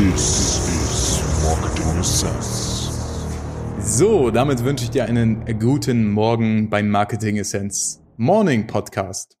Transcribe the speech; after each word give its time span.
This 0.00 0.58
is 0.66 1.22
Marketing 1.44 2.00
Essence. 2.00 2.88
So, 3.80 4.30
damit 4.30 4.64
wünsche 4.64 4.84
ich 4.84 4.90
dir 4.90 5.04
einen 5.04 5.44
guten 5.58 6.10
Morgen 6.12 6.70
beim 6.70 6.88
Marketing 6.88 7.36
Essence 7.36 8.00
Morning 8.16 8.66
Podcast. 8.66 9.36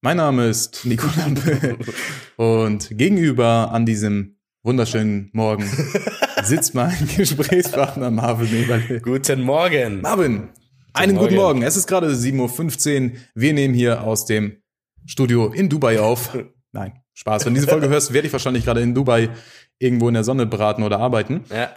Mein 0.00 0.16
Name 0.16 0.46
ist 0.46 0.86
Nico 0.86 1.08
Lampe 1.18 1.76
und 2.38 2.88
gegenüber 2.96 3.70
an 3.70 3.84
diesem 3.84 4.38
wunderschönen 4.62 5.28
Morgen 5.34 5.70
sitzt 6.42 6.74
mein 6.74 6.96
Gesprächspartner 7.14 8.10
Marvin 8.10 8.62
Eberle. 8.62 9.02
Guten 9.02 9.42
Morgen. 9.42 10.00
Marvin, 10.00 10.48
einen 10.94 11.18
guten 11.18 11.34
Morgen. 11.34 11.58
Morgen. 11.58 11.62
Es 11.62 11.76
ist 11.76 11.86
gerade 11.86 12.10
7.15 12.10 13.10
Uhr. 13.10 13.18
Wir 13.34 13.52
nehmen 13.52 13.74
hier 13.74 14.04
aus 14.04 14.24
dem 14.24 14.62
Studio 15.04 15.52
in 15.52 15.68
Dubai 15.68 16.00
auf. 16.00 16.34
Nein, 16.72 16.94
Spaß. 17.14 17.46
Wenn 17.46 17.54
du 17.54 17.60
diese 17.60 17.70
Folge 17.70 17.88
hörst, 17.90 18.12
werde 18.12 18.26
ich 18.26 18.32
wahrscheinlich 18.32 18.64
gerade 18.64 18.80
in 18.80 18.94
Dubai 18.94 19.30
irgendwo 19.78 20.08
in 20.08 20.14
der 20.14 20.24
Sonne 20.24 20.46
braten 20.46 20.82
oder 20.84 20.98
arbeiten. 21.00 21.44
Ja. 21.50 21.70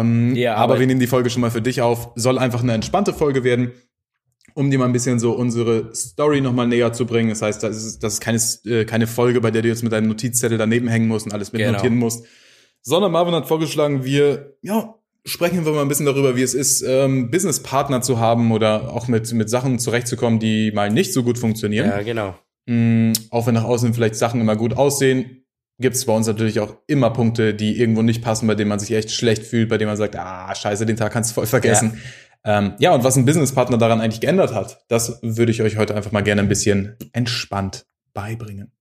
Ähm, 0.00 0.34
Ja, 0.36 0.54
aber 0.54 0.74
aber- 0.74 0.80
wir 0.80 0.86
nehmen 0.86 1.00
die 1.00 1.06
Folge 1.06 1.30
schon 1.30 1.40
mal 1.42 1.50
für 1.50 1.62
dich 1.62 1.80
auf. 1.82 2.10
Soll 2.14 2.38
einfach 2.38 2.62
eine 2.62 2.72
entspannte 2.72 3.12
Folge 3.12 3.44
werden, 3.44 3.72
um 4.54 4.70
dir 4.70 4.78
mal 4.78 4.84
ein 4.86 4.92
bisschen 4.92 5.18
so 5.18 5.32
unsere 5.32 5.94
Story 5.94 6.40
nochmal 6.40 6.66
näher 6.68 6.92
zu 6.92 7.06
bringen. 7.06 7.30
Das 7.30 7.40
heißt, 7.42 7.62
das 7.62 7.76
ist, 7.84 8.02
das 8.02 8.14
ist 8.14 8.20
keine, 8.20 8.38
äh, 8.66 8.84
keine 8.84 9.06
Folge, 9.06 9.40
bei 9.40 9.50
der 9.50 9.62
du 9.62 9.68
jetzt 9.68 9.82
mit 9.82 9.92
deinem 9.92 10.08
Notizzettel 10.08 10.58
daneben 10.58 10.88
hängen 10.88 11.08
musst 11.08 11.26
und 11.26 11.32
alles 11.32 11.50
Genau. 11.52 11.66
mitnotieren 11.66 11.96
musst. 11.98 12.24
Sondern 12.82 13.12
Marvin 13.12 13.34
hat 13.34 13.46
vorgeschlagen, 13.48 14.04
wir, 14.04 14.56
ja, 14.60 14.94
sprechen 15.24 15.64
wir 15.64 15.72
mal 15.72 15.82
ein 15.82 15.88
bisschen 15.88 16.04
darüber, 16.06 16.36
wie 16.36 16.42
es 16.42 16.52
ist, 16.52 16.82
ähm, 16.82 17.30
Businesspartner 17.30 18.02
zu 18.02 18.18
haben 18.18 18.50
oder 18.50 18.92
auch 18.92 19.06
mit, 19.08 19.32
mit 19.32 19.48
Sachen 19.48 19.78
zurechtzukommen, 19.78 20.38
die 20.40 20.72
mal 20.72 20.90
nicht 20.90 21.12
so 21.12 21.22
gut 21.22 21.38
funktionieren. 21.38 21.88
Ja, 21.88 22.02
genau. 22.02 22.34
Mm, 22.66 23.12
auch 23.30 23.46
wenn 23.46 23.54
nach 23.54 23.64
außen 23.64 23.94
vielleicht 23.94 24.16
Sachen 24.16 24.40
immer 24.40 24.56
gut 24.56 24.76
aussehen, 24.76 25.44
gibt 25.78 25.96
es 25.96 26.06
bei 26.06 26.14
uns 26.14 26.26
natürlich 26.26 26.60
auch 26.60 26.76
immer 26.86 27.10
Punkte, 27.10 27.54
die 27.54 27.78
irgendwo 27.78 28.02
nicht 28.02 28.22
passen, 28.22 28.46
bei 28.46 28.54
denen 28.54 28.68
man 28.68 28.78
sich 28.78 28.92
echt 28.92 29.10
schlecht 29.10 29.42
fühlt, 29.42 29.68
bei 29.68 29.78
denen 29.78 29.88
man 29.88 29.96
sagt, 29.96 30.16
ah, 30.16 30.54
scheiße, 30.54 30.86
den 30.86 30.96
Tag 30.96 31.12
kannst 31.12 31.30
du 31.30 31.34
voll 31.34 31.46
vergessen. 31.46 32.00
Ja, 32.44 32.58
ähm, 32.58 32.74
ja 32.78 32.94
und 32.94 33.04
was 33.04 33.16
ein 33.16 33.24
Businesspartner 33.24 33.78
daran 33.78 34.00
eigentlich 34.00 34.20
geändert 34.20 34.54
hat, 34.54 34.84
das 34.88 35.18
würde 35.22 35.52
ich 35.52 35.62
euch 35.62 35.76
heute 35.76 35.94
einfach 35.94 36.12
mal 36.12 36.22
gerne 36.22 36.40
ein 36.40 36.48
bisschen 36.48 36.96
entspannt 37.12 37.86
beibringen. 38.14 38.72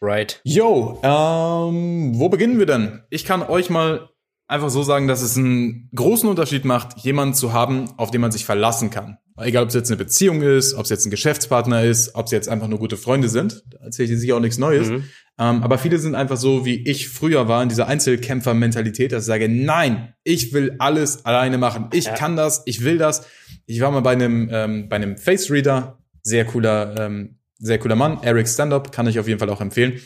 Right. 0.00 0.40
Yo, 0.42 1.00
ähm, 1.04 2.18
wo 2.18 2.28
beginnen 2.28 2.58
wir 2.58 2.66
denn? 2.66 3.02
Ich 3.08 3.24
kann 3.24 3.42
euch 3.42 3.70
mal 3.70 4.08
einfach 4.52 4.70
so 4.70 4.82
sagen, 4.82 5.08
dass 5.08 5.22
es 5.22 5.36
einen 5.36 5.88
großen 5.94 6.28
Unterschied 6.28 6.64
macht, 6.64 6.98
jemanden 7.00 7.34
zu 7.34 7.52
haben, 7.52 7.90
auf 7.96 8.10
den 8.10 8.20
man 8.20 8.30
sich 8.30 8.44
verlassen 8.44 8.90
kann. 8.90 9.18
Egal, 9.38 9.62
ob 9.62 9.70
es 9.70 9.74
jetzt 9.74 9.90
eine 9.90 9.96
Beziehung 9.96 10.42
ist, 10.42 10.74
ob 10.74 10.84
es 10.84 10.90
jetzt 10.90 11.06
ein 11.06 11.10
Geschäftspartner 11.10 11.82
ist, 11.82 12.14
ob 12.14 12.26
es 12.26 12.32
jetzt 12.32 12.48
einfach 12.48 12.68
nur 12.68 12.78
gute 12.78 12.96
Freunde 12.96 13.28
sind. 13.28 13.64
Da 13.70 13.78
erzähle 13.78 14.04
ich 14.04 14.10
dir 14.12 14.18
sicher 14.18 14.36
auch 14.36 14.40
nichts 14.40 14.58
Neues. 14.58 14.90
Mhm. 14.90 15.04
Ähm, 15.38 15.62
aber 15.62 15.78
viele 15.78 15.98
sind 15.98 16.14
einfach 16.14 16.36
so, 16.36 16.66
wie 16.66 16.86
ich 16.88 17.08
früher 17.08 17.48
war, 17.48 17.62
in 17.62 17.70
dieser 17.70 17.88
Einzelkämpfer-Mentalität, 17.88 19.10
dass 19.12 19.24
ich 19.24 19.26
sage, 19.26 19.48
nein, 19.48 20.14
ich 20.22 20.52
will 20.52 20.76
alles 20.78 21.24
alleine 21.24 21.58
machen. 21.58 21.88
Ich 21.92 22.04
Ja. 22.04 22.14
kann 22.14 22.36
das, 22.36 22.62
ich 22.66 22.84
will 22.84 22.98
das. 22.98 23.26
Ich 23.66 23.80
war 23.80 23.90
mal 23.90 24.00
bei 24.00 24.12
einem, 24.12 24.48
ähm, 24.52 24.88
bei 24.88 24.96
einem 24.96 25.16
Face 25.16 25.50
Reader, 25.50 25.98
sehr 26.22 26.44
cooler, 26.44 26.94
ähm, 26.98 27.38
sehr 27.58 27.78
cooler 27.78 27.96
Mann, 27.96 28.18
Eric 28.22 28.48
Stand-Up, 28.48 28.92
kann 28.92 29.06
ich 29.06 29.18
auf 29.18 29.26
jeden 29.26 29.40
Fall 29.40 29.50
auch 29.50 29.60
empfehlen. 29.60 30.00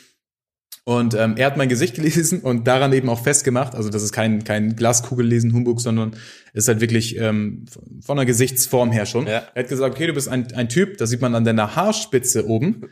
Und 0.88 1.14
ähm, 1.14 1.34
er 1.36 1.46
hat 1.46 1.56
mein 1.56 1.68
Gesicht 1.68 1.96
gelesen 1.96 2.40
und 2.40 2.68
daran 2.68 2.92
eben 2.92 3.08
auch 3.08 3.20
festgemacht, 3.20 3.74
also 3.74 3.90
das 3.90 4.04
ist 4.04 4.12
kein, 4.12 4.44
kein 4.44 4.76
Glaskugellesen 4.76 5.52
Humbug, 5.52 5.80
sondern 5.80 6.14
ist 6.52 6.68
halt 6.68 6.80
wirklich 6.80 7.18
ähm, 7.18 7.64
von 8.00 8.16
der 8.16 8.24
Gesichtsform 8.24 8.92
her 8.92 9.04
schon. 9.04 9.26
Ja. 9.26 9.42
Er 9.52 9.64
hat 9.64 9.68
gesagt, 9.68 9.96
okay, 9.96 10.06
du 10.06 10.12
bist 10.12 10.28
ein, 10.28 10.52
ein 10.54 10.68
Typ, 10.68 10.96
das 10.98 11.10
sieht 11.10 11.20
man 11.20 11.34
an 11.34 11.44
deiner 11.44 11.74
Haarspitze 11.74 12.46
oben, 12.48 12.82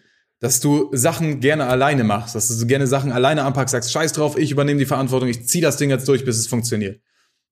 dass 0.40 0.58
du 0.58 0.90
Sachen 0.92 1.38
gerne 1.38 1.66
alleine 1.66 2.02
machst, 2.02 2.34
dass 2.34 2.48
du 2.48 2.54
so 2.54 2.66
gerne 2.66 2.88
Sachen 2.88 3.12
alleine 3.12 3.44
anpackst, 3.44 3.70
sagst, 3.70 3.92
scheiß 3.92 4.12
drauf, 4.12 4.36
ich 4.36 4.50
übernehme 4.50 4.80
die 4.80 4.86
Verantwortung, 4.86 5.28
ich 5.28 5.46
zieh 5.46 5.60
das 5.60 5.76
Ding 5.76 5.90
jetzt 5.90 6.08
durch, 6.08 6.24
bis 6.24 6.36
es 6.36 6.48
funktioniert. 6.48 7.00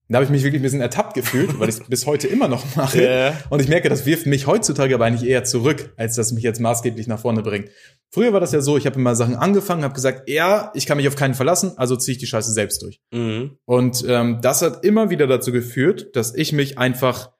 Da 0.08 0.17
habe 0.17 0.25
ich 0.25 0.31
mich 0.31 0.42
wirklich 0.42 0.61
ein 0.61 0.64
bisschen 0.64 0.81
ertappt 0.81 1.14
gefühlt, 1.14 1.58
weil 1.58 1.69
ich 1.69 1.77
es 1.77 1.84
bis 1.89 2.06
heute 2.06 2.27
immer 2.27 2.48
noch 2.48 2.77
mache. 2.77 3.02
Ja. 3.02 3.39
Und 3.51 3.63
ich 3.63 3.68
merke, 3.68 3.89
das 3.89 4.05
wirft 4.05 4.27
mich 4.27 4.46
heutzutage 4.46 4.95
aber 4.95 5.07
eigentlich 5.07 5.29
eher 5.29 5.45
zurück, 5.45 5.92
als 5.96 6.17
dass 6.17 6.33
mich 6.33 6.42
jetzt 6.45 6.61
maßgeblich 6.61 7.07
nach 7.07 7.20
vorne 7.20 7.42
bringt. 7.42 7.70
Früher 8.11 8.33
war 8.33 8.41
das 8.41 8.52
ja 8.52 8.61
so, 8.61 8.77
ich 8.77 8.85
habe 8.85 8.98
immer 8.98 9.14
Sachen 9.14 9.36
angefangen, 9.36 9.85
habe 9.85 9.95
gesagt, 9.95 10.29
ja, 10.29 10.70
ich 10.74 10.86
kann 10.86 10.98
mich 10.98 11.08
auf 11.08 11.17
keinen 11.17 11.35
verlassen, 11.35 11.73
also 11.77 11.96
ziehe 11.96 12.12
ich 12.12 12.18
die 12.18 12.27
Scheiße 12.27 12.52
selbst 12.52 12.83
durch. 12.83 13.01
Mhm. 13.11 13.57
Und 13.64 14.05
ähm, 14.07 14.41
das 14.42 14.61
hat 14.61 14.85
immer 14.85 15.08
wieder 15.08 15.27
dazu 15.27 15.51
geführt, 15.51 16.14
dass 16.14 16.35
ich 16.35 16.52
mich 16.52 16.77
einfach, 16.77 17.30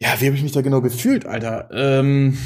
ja, 0.00 0.08
wie 0.20 0.26
habe 0.26 0.36
ich 0.36 0.42
mich 0.42 0.52
da 0.52 0.62
genau 0.62 0.80
gefühlt, 0.80 1.26
Alter? 1.26 1.68
Ähm, 1.72 2.38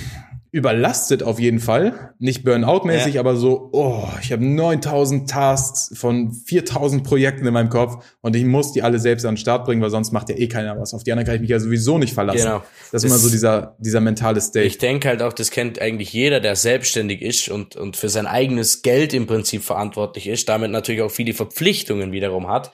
überlastet 0.50 1.22
auf 1.22 1.38
jeden 1.38 1.60
Fall, 1.60 2.14
nicht 2.18 2.44
Burnout-mäßig, 2.44 3.14
Ja. 3.14 3.20
aber 3.20 3.36
so, 3.36 3.68
oh, 3.72 4.08
ich 4.22 4.32
habe 4.32 4.44
9000 4.44 5.28
Tasks 5.28 5.90
von 5.98 6.32
4000 6.32 7.04
Projekten 7.04 7.46
in 7.46 7.52
meinem 7.52 7.68
Kopf 7.68 8.04
und 8.22 8.34
ich 8.34 8.44
muss 8.44 8.72
die 8.72 8.82
alle 8.82 8.98
selbst 8.98 9.26
an 9.26 9.34
den 9.34 9.38
Start 9.38 9.66
bringen, 9.66 9.82
weil 9.82 9.90
sonst 9.90 10.12
macht 10.12 10.28
ja 10.30 10.36
eh 10.36 10.48
keiner 10.48 10.78
was. 10.80 10.94
Auf 10.94 11.04
die 11.04 11.12
anderen 11.12 11.26
kann 11.26 11.34
ich 11.34 11.42
mich 11.42 11.50
ja 11.50 11.60
sowieso 11.60 11.98
nicht 11.98 12.14
verlassen. 12.14 12.38
Genau. 12.38 12.62
Das 12.92 13.02
ist 13.02 13.04
immer 13.04 13.14
Das- 13.16 13.22
so 13.22 13.30
dieser, 13.30 13.76
dieser 13.78 14.00
mentale 14.00 14.40
State. 14.40 14.66
Ich 14.66 14.78
denke 14.78 15.08
halt 15.08 15.22
auch, 15.22 15.32
das 15.32 15.50
kennt 15.50 15.80
eigentlich 15.80 16.12
jeder, 16.12 16.40
der 16.40 16.56
selbstständig 16.56 17.20
ist 17.22 17.48
und, 17.50 17.76
und 17.76 17.96
für 17.96 18.08
sein 18.08 18.26
eigenes 18.26 18.82
Geld 18.82 19.12
im 19.14 19.26
Prinzip 19.26 19.62
verantwortlich 19.62 20.26
ist, 20.28 20.48
damit 20.48 20.70
natürlich 20.70 21.02
auch 21.02 21.10
viele 21.10 21.34
Verpflichtungen 21.34 22.12
wiederum 22.12 22.48
hat. 22.48 22.72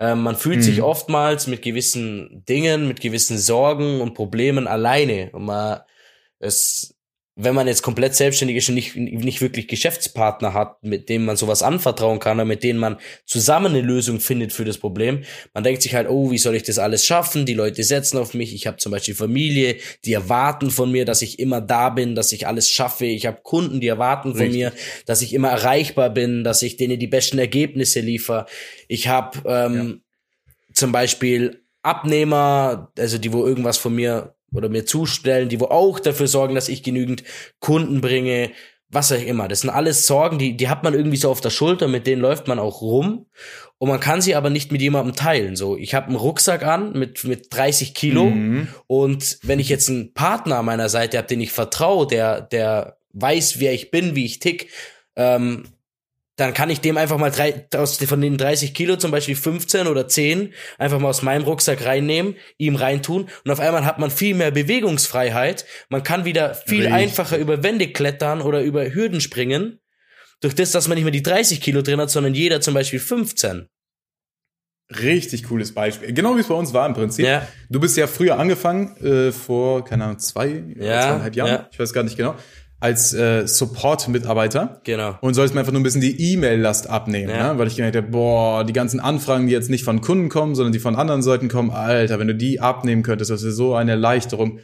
Ähm, 0.00 0.22
man 0.22 0.34
fühlt 0.34 0.56
Mhm. 0.58 0.62
sich 0.62 0.82
oftmals 0.82 1.46
mit 1.46 1.62
gewissen 1.62 2.42
Dingen, 2.48 2.88
mit 2.88 3.00
gewissen 3.00 3.38
Sorgen 3.38 4.00
und 4.00 4.14
Problemen 4.14 4.66
alleine. 4.66 5.30
Und 5.32 5.44
man, 5.44 5.78
es, 6.40 6.91
wenn 7.44 7.54
man 7.54 7.66
jetzt 7.66 7.82
komplett 7.82 8.14
selbstständig 8.14 8.56
ist 8.56 8.68
und 8.68 8.74
nicht, 8.74 8.96
nicht 8.96 9.40
wirklich 9.40 9.68
Geschäftspartner 9.68 10.54
hat, 10.54 10.82
mit 10.82 11.08
denen 11.08 11.24
man 11.24 11.36
sowas 11.36 11.62
anvertrauen 11.62 12.18
kann 12.18 12.38
oder 12.38 12.44
mit 12.44 12.62
denen 12.62 12.78
man 12.78 12.98
zusammen 13.26 13.66
eine 13.66 13.80
Lösung 13.80 14.20
findet 14.20 14.52
für 14.52 14.64
das 14.64 14.78
Problem, 14.78 15.22
man 15.54 15.64
denkt 15.64 15.82
sich 15.82 15.94
halt, 15.94 16.08
oh, 16.08 16.30
wie 16.30 16.38
soll 16.38 16.54
ich 16.54 16.62
das 16.62 16.78
alles 16.78 17.04
schaffen? 17.04 17.46
Die 17.46 17.54
Leute 17.54 17.82
setzen 17.82 18.18
auf 18.18 18.34
mich. 18.34 18.54
Ich 18.54 18.66
habe 18.66 18.76
zum 18.76 18.92
Beispiel 18.92 19.14
Familie, 19.14 19.76
die 20.04 20.12
erwarten 20.12 20.70
von 20.70 20.90
mir, 20.90 21.04
dass 21.04 21.22
ich 21.22 21.38
immer 21.38 21.60
da 21.60 21.90
bin, 21.90 22.14
dass 22.14 22.32
ich 22.32 22.46
alles 22.46 22.70
schaffe. 22.70 23.06
Ich 23.06 23.26
habe 23.26 23.40
Kunden, 23.42 23.80
die 23.80 23.88
erwarten 23.88 24.32
von 24.32 24.42
Richtig. 24.42 24.56
mir, 24.56 24.72
dass 25.06 25.22
ich 25.22 25.34
immer 25.34 25.50
erreichbar 25.50 26.10
bin, 26.10 26.44
dass 26.44 26.62
ich 26.62 26.76
denen 26.76 26.98
die 26.98 27.06
besten 27.06 27.38
Ergebnisse 27.38 28.00
liefere. 28.00 28.46
Ich 28.88 29.08
habe 29.08 29.38
ähm, 29.46 30.02
zum 30.72 30.92
Beispiel 30.92 31.62
Abnehmer, 31.82 32.92
also 32.98 33.18
die 33.18 33.32
wo 33.32 33.44
irgendwas 33.44 33.78
von 33.78 33.94
mir 33.94 34.34
oder 34.52 34.68
mir 34.68 34.84
zustellen, 34.86 35.48
die 35.48 35.60
wo 35.60 35.66
auch 35.66 36.00
dafür 36.00 36.28
sorgen, 36.28 36.54
dass 36.54 36.68
ich 36.68 36.82
genügend 36.82 37.24
Kunden 37.60 38.00
bringe, 38.00 38.50
was 38.92 39.10
auch 39.10 39.22
immer. 39.22 39.48
Das 39.48 39.62
sind 39.62 39.70
alles 39.70 40.06
Sorgen, 40.06 40.38
die, 40.38 40.56
die 40.56 40.68
hat 40.68 40.84
man 40.84 40.94
irgendwie 40.94 41.16
so 41.16 41.30
auf 41.30 41.40
der 41.40 41.50
Schulter, 41.50 41.88
mit 41.88 42.06
denen 42.06 42.20
läuft 42.20 42.46
man 42.46 42.58
auch 42.58 42.82
rum. 42.82 43.26
Und 43.78 43.88
man 43.88 44.00
kann 44.00 44.20
sie 44.20 44.36
aber 44.36 44.50
nicht 44.50 44.70
mit 44.70 44.82
jemandem 44.82 45.16
teilen. 45.16 45.56
So, 45.56 45.76
ich 45.76 45.94
habe 45.94 46.08
einen 46.08 46.16
Rucksack 46.16 46.62
an 46.62 46.92
mit, 46.92 47.24
mit 47.24 47.52
30 47.52 47.94
Kilo. 47.94 48.26
Mhm. 48.26 48.68
Und 48.86 49.38
wenn 49.42 49.58
ich 49.58 49.68
jetzt 49.68 49.88
einen 49.88 50.12
Partner 50.12 50.58
an 50.58 50.66
meiner 50.66 50.88
Seite 50.88 51.18
habe, 51.18 51.26
den 51.26 51.40
ich 51.40 51.50
vertraue, 51.50 52.06
der, 52.06 52.42
der 52.42 52.98
weiß, 53.14 53.58
wer 53.58 53.72
ich 53.72 53.90
bin, 53.90 54.14
wie 54.14 54.26
ich 54.26 54.38
tick, 54.38 54.68
ähm, 55.16 55.64
dann 56.36 56.54
kann 56.54 56.70
ich 56.70 56.80
dem 56.80 56.96
einfach 56.96 57.18
mal 57.18 57.30
drei, 57.30 57.66
aus, 57.76 57.98
von 57.98 58.20
den 58.20 58.38
30 58.38 58.72
Kilo 58.72 58.96
zum 58.96 59.10
Beispiel 59.10 59.36
15 59.36 59.86
oder 59.86 60.08
10 60.08 60.54
einfach 60.78 60.98
mal 60.98 61.08
aus 61.08 61.22
meinem 61.22 61.44
Rucksack 61.44 61.84
reinnehmen, 61.84 62.36
ihm 62.56 62.76
reintun 62.76 63.28
und 63.44 63.50
auf 63.50 63.60
einmal 63.60 63.84
hat 63.84 63.98
man 63.98 64.10
viel 64.10 64.34
mehr 64.34 64.50
Bewegungsfreiheit. 64.50 65.66
Man 65.90 66.02
kann 66.02 66.24
wieder 66.24 66.54
viel 66.54 66.82
Richtig. 66.82 66.92
einfacher 66.94 67.36
über 67.36 67.62
Wände 67.62 67.88
klettern 67.88 68.40
oder 68.40 68.62
über 68.62 68.94
Hürden 68.94 69.20
springen. 69.20 69.78
Durch 70.40 70.54
das, 70.54 70.72
dass 70.72 70.88
man 70.88 70.96
nicht 70.96 71.04
mehr 71.04 71.12
die 71.12 71.22
30 71.22 71.60
Kilo 71.60 71.82
drin 71.82 72.00
hat, 72.00 72.10
sondern 72.10 72.34
jeder 72.34 72.60
zum 72.60 72.74
Beispiel 72.74 72.98
15. 72.98 73.68
Richtig 75.00 75.44
cooles 75.44 75.72
Beispiel. 75.72 76.12
Genau 76.12 76.36
wie 76.36 76.40
es 76.40 76.48
bei 76.48 76.54
uns 76.54 76.72
war 76.72 76.86
im 76.86 76.94
Prinzip. 76.94 77.24
Ja. 77.24 77.46
Du 77.70 77.80
bist 77.80 77.96
ja 77.96 78.06
früher 78.06 78.38
angefangen, 78.38 78.96
äh, 78.98 79.32
vor, 79.32 79.84
keine 79.84 80.04
Ahnung, 80.04 80.18
zwei, 80.18 80.64
Ja, 80.76 81.02
zweieinhalb 81.02 81.36
Jahren, 81.36 81.50
ja. 81.50 81.68
ich 81.70 81.78
weiß 81.78 81.92
gar 81.92 82.02
nicht 82.02 82.16
genau, 82.16 82.34
als 82.82 83.14
äh, 83.14 83.46
Support-Mitarbeiter. 83.46 84.80
Genau. 84.84 85.16
Und 85.20 85.34
sollst 85.34 85.54
mir 85.54 85.60
einfach 85.60 85.72
nur 85.72 85.80
ein 85.80 85.84
bisschen 85.84 86.00
die 86.00 86.32
E-Mail-Last 86.32 86.90
abnehmen, 86.90 87.30
Ja. 87.30 87.52
ne? 87.52 87.58
weil 87.58 87.68
ich 87.68 87.76
gedacht 87.76 87.94
habe, 87.96 88.08
boah, 88.08 88.64
die 88.64 88.72
ganzen 88.72 89.00
Anfragen, 89.00 89.46
die 89.46 89.52
jetzt 89.52 89.70
nicht 89.70 89.84
von 89.84 90.00
Kunden 90.00 90.28
kommen, 90.28 90.54
sondern 90.54 90.72
die 90.72 90.78
von 90.78 90.96
anderen 90.96 91.22
Seiten 91.22 91.48
kommen, 91.48 91.70
Alter, 91.70 92.18
wenn 92.18 92.26
du 92.26 92.34
die 92.34 92.60
abnehmen 92.60 93.02
könntest, 93.02 93.30
das 93.30 93.42
wäre 93.42 93.52
so 93.52 93.74
eine 93.74 93.92
Erleichterung. 93.92 94.58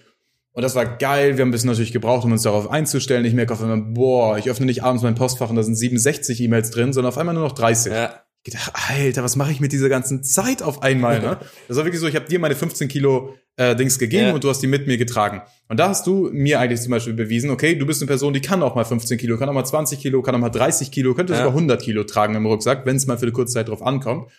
Und 0.53 0.63
das 0.63 0.75
war 0.75 0.85
geil. 0.87 1.37
Wir 1.37 1.43
haben 1.43 1.51
ein 1.51 1.53
bisschen 1.53 1.69
natürlich 1.71 1.93
gebraucht, 1.93 2.25
um 2.25 2.33
uns 2.33 2.43
darauf 2.43 2.69
einzustellen. 2.71 3.25
Ich 3.25 3.35
merke 3.35 3.53
auf 3.53 3.63
einmal, 3.63 3.81
boah, 3.81 4.37
ich 4.39 4.51
öffne 4.51 4.67
nicht 4.67 4.83
abends 4.83 5.05
mein 5.05 5.15
Postfach 5.15 5.51
und 5.51 5.57
da 5.57 5.63
sind 5.63 5.77
67 5.77 6.41
E-Mails 6.41 6.71
drin, 6.71 6.93
sondern 6.93 7.13
auf 7.13 7.19
einmal 7.19 7.35
nur 7.37 7.45
noch 7.45 7.53
30. 7.53 7.93
Ja. 7.93 8.11
Ich 8.49 8.55
gedacht, 8.55 8.73
Alter, 8.91 9.23
was 9.23 9.37
mache 9.37 9.53
ich 9.53 9.61
mit 9.61 9.73
dieser 9.73 9.89
ganzen 9.89 10.23
Zeit 10.23 10.63
auf 10.63 10.83
einmal? 10.83 11.21
Ne? 11.21 11.39
Das 11.69 11.77
war 11.77 11.85
wirklich 11.85 12.01
so, 12.01 12.07
ich 12.09 12.15
habe 12.17 12.27
dir 12.27 12.39
meine 12.39 12.55
15 12.55 12.89
Kilo 12.89 13.35
äh, 13.57 13.77
Dings 13.77 13.99
gegeben 13.99 14.29
Ja. 14.29 14.35
und 14.35 14.43
du 14.45 14.49
hast 14.49 14.61
die 14.61 14.67
mit 14.67 14.87
mir 14.87 14.97
getragen. 14.97 15.43
Und 15.69 15.79
da 15.79 15.89
hast 15.89 16.07
du 16.07 16.31
mir 16.33 16.61
eigentlich 16.61 16.81
zum 16.81 16.91
Beispiel 16.93 17.13
bewiesen, 17.15 17.51
okay, 17.51 17.75
du 17.75 17.85
bist 17.87 18.01
eine 18.01 18.07
Person, 18.07 18.33
die 18.33 18.41
kann 18.41 18.63
auch 18.63 18.75
mal 18.75 18.85
15 18.85 19.19
Kilo, 19.19 19.37
kann 19.37 19.49
auch 19.49 19.53
mal 19.55 19.65
20 19.65 20.01
Kilo, 20.01 20.23
kann 20.23 20.35
auch 20.35 20.39
mal 20.41 20.49
30 20.49 20.91
Kilo, 20.91 21.15
könnte 21.15 21.33
Ja. 21.35 21.41
sogar 21.41 21.53
100 21.53 21.83
Kilo 21.83 22.05
tragen 22.05 22.35
im 22.37 22.47
Rucksack, 22.47 22.87
wenn 22.87 22.97
es 22.97 23.07
mal 23.07 23.19
für 23.19 23.23
eine 23.25 23.33
kurze 23.33 23.55
Zeit 23.55 23.69
drauf 23.69 23.83
ankommt. 23.83 24.31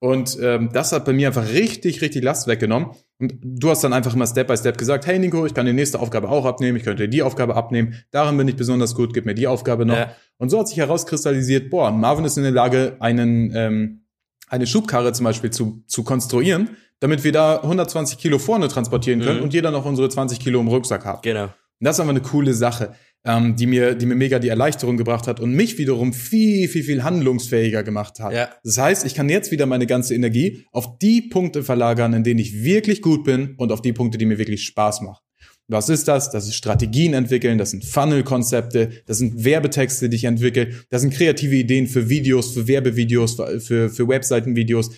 Und 0.00 0.38
ähm, 0.40 0.70
das 0.72 0.92
hat 0.92 1.04
bei 1.04 1.12
mir 1.12 1.28
einfach 1.28 1.48
richtig, 1.48 2.02
richtig 2.02 2.22
Last 2.22 2.46
weggenommen. 2.46 2.90
Und 3.18 3.34
du 3.42 3.70
hast 3.70 3.82
dann 3.84 3.92
einfach 3.92 4.14
immer 4.14 4.26
Step 4.26 4.48
by 4.48 4.56
Step 4.56 4.76
gesagt, 4.76 5.06
hey 5.06 5.18
Nico, 5.18 5.46
ich 5.46 5.54
kann 5.54 5.66
die 5.66 5.72
nächste 5.72 6.00
Aufgabe 6.00 6.28
auch 6.28 6.44
abnehmen, 6.44 6.76
ich 6.76 6.84
könnte 6.84 7.08
die 7.08 7.22
Aufgabe 7.22 7.54
abnehmen, 7.56 7.94
darin 8.10 8.36
bin 8.36 8.48
ich 8.48 8.56
besonders 8.56 8.94
gut, 8.94 9.14
gib 9.14 9.24
mir 9.24 9.34
die 9.34 9.46
Aufgabe 9.46 9.86
noch. 9.86 9.96
Ja. 9.96 10.12
Und 10.38 10.50
so 10.50 10.58
hat 10.58 10.68
sich 10.68 10.78
herauskristallisiert, 10.78 11.70
boah, 11.70 11.90
Marvin 11.90 12.24
ist 12.24 12.36
in 12.36 12.42
der 12.42 12.52
Lage, 12.52 12.96
einen, 13.00 13.52
ähm, 13.54 14.04
eine 14.48 14.66
Schubkarre 14.66 15.12
zum 15.12 15.24
Beispiel 15.24 15.50
zu, 15.50 15.82
zu 15.86 16.02
konstruieren, 16.04 16.70
damit 17.00 17.24
wir 17.24 17.32
da 17.32 17.62
120 17.62 18.18
Kilo 18.18 18.38
vorne 18.38 18.68
transportieren 18.68 19.20
können 19.20 19.38
Mhm. 19.38 19.44
und 19.44 19.54
jeder 19.54 19.70
noch 19.70 19.84
unsere 19.84 20.08
20 20.08 20.40
Kilo 20.40 20.60
im 20.60 20.68
Rucksack 20.68 21.04
hat. 21.04 21.22
Genau. 21.22 21.44
Und 21.44 21.52
das 21.80 21.96
ist 21.96 22.00
einfach 22.00 22.10
eine 22.10 22.22
coole 22.22 22.54
Sache, 22.54 22.94
ähm, 23.24 23.56
die 23.56 23.66
mir, 23.66 23.94
die 23.94 24.06
mir 24.06 24.14
mega 24.14 24.38
die 24.38 24.48
Erleichterung 24.48 24.96
gebracht 24.96 25.26
hat 25.26 25.40
und 25.40 25.52
mich 25.52 25.78
wiederum 25.78 26.12
viel, 26.12 26.68
viel, 26.68 26.84
viel 26.84 27.02
handlungsfähiger 27.02 27.82
gemacht 27.82 28.20
hat. 28.20 28.34
Ja. 28.34 28.50
Das 28.62 28.78
heißt, 28.78 29.06
ich 29.06 29.14
kann 29.14 29.28
jetzt 29.28 29.50
wieder 29.50 29.66
meine 29.66 29.86
ganze 29.86 30.14
Energie 30.14 30.66
auf 30.72 30.98
die 30.98 31.22
Punkte 31.22 31.62
verlagern, 31.62 32.12
in 32.12 32.24
denen 32.24 32.40
ich 32.40 32.62
wirklich 32.62 33.00
gut 33.02 33.24
bin 33.24 33.54
und 33.56 33.72
auf 33.72 33.82
die 33.82 33.92
Punkte, 33.92 34.18
die 34.18 34.26
mir 34.26 34.38
wirklich 34.38 34.64
Spaß 34.64 35.00
machen. 35.00 35.22
Was 35.66 35.88
ist 35.88 36.08
das? 36.08 36.30
Das 36.30 36.46
ist 36.46 36.56
Strategien 36.56 37.14
entwickeln, 37.14 37.56
das 37.56 37.70
sind 37.70 37.86
Funnel-Konzepte, 37.86 38.90
das 39.06 39.16
sind 39.16 39.44
Werbetexte, 39.44 40.10
die 40.10 40.16
ich 40.16 40.24
entwickle, 40.24 40.74
das 40.90 41.00
sind 41.00 41.14
kreative 41.14 41.56
Ideen 41.56 41.86
für 41.86 42.10
Videos, 42.10 42.52
für 42.52 42.68
Werbevideos, 42.68 43.36
für, 43.36 43.60
für, 43.60 43.88
für 43.88 44.06
Webseitenvideos. 44.06 44.90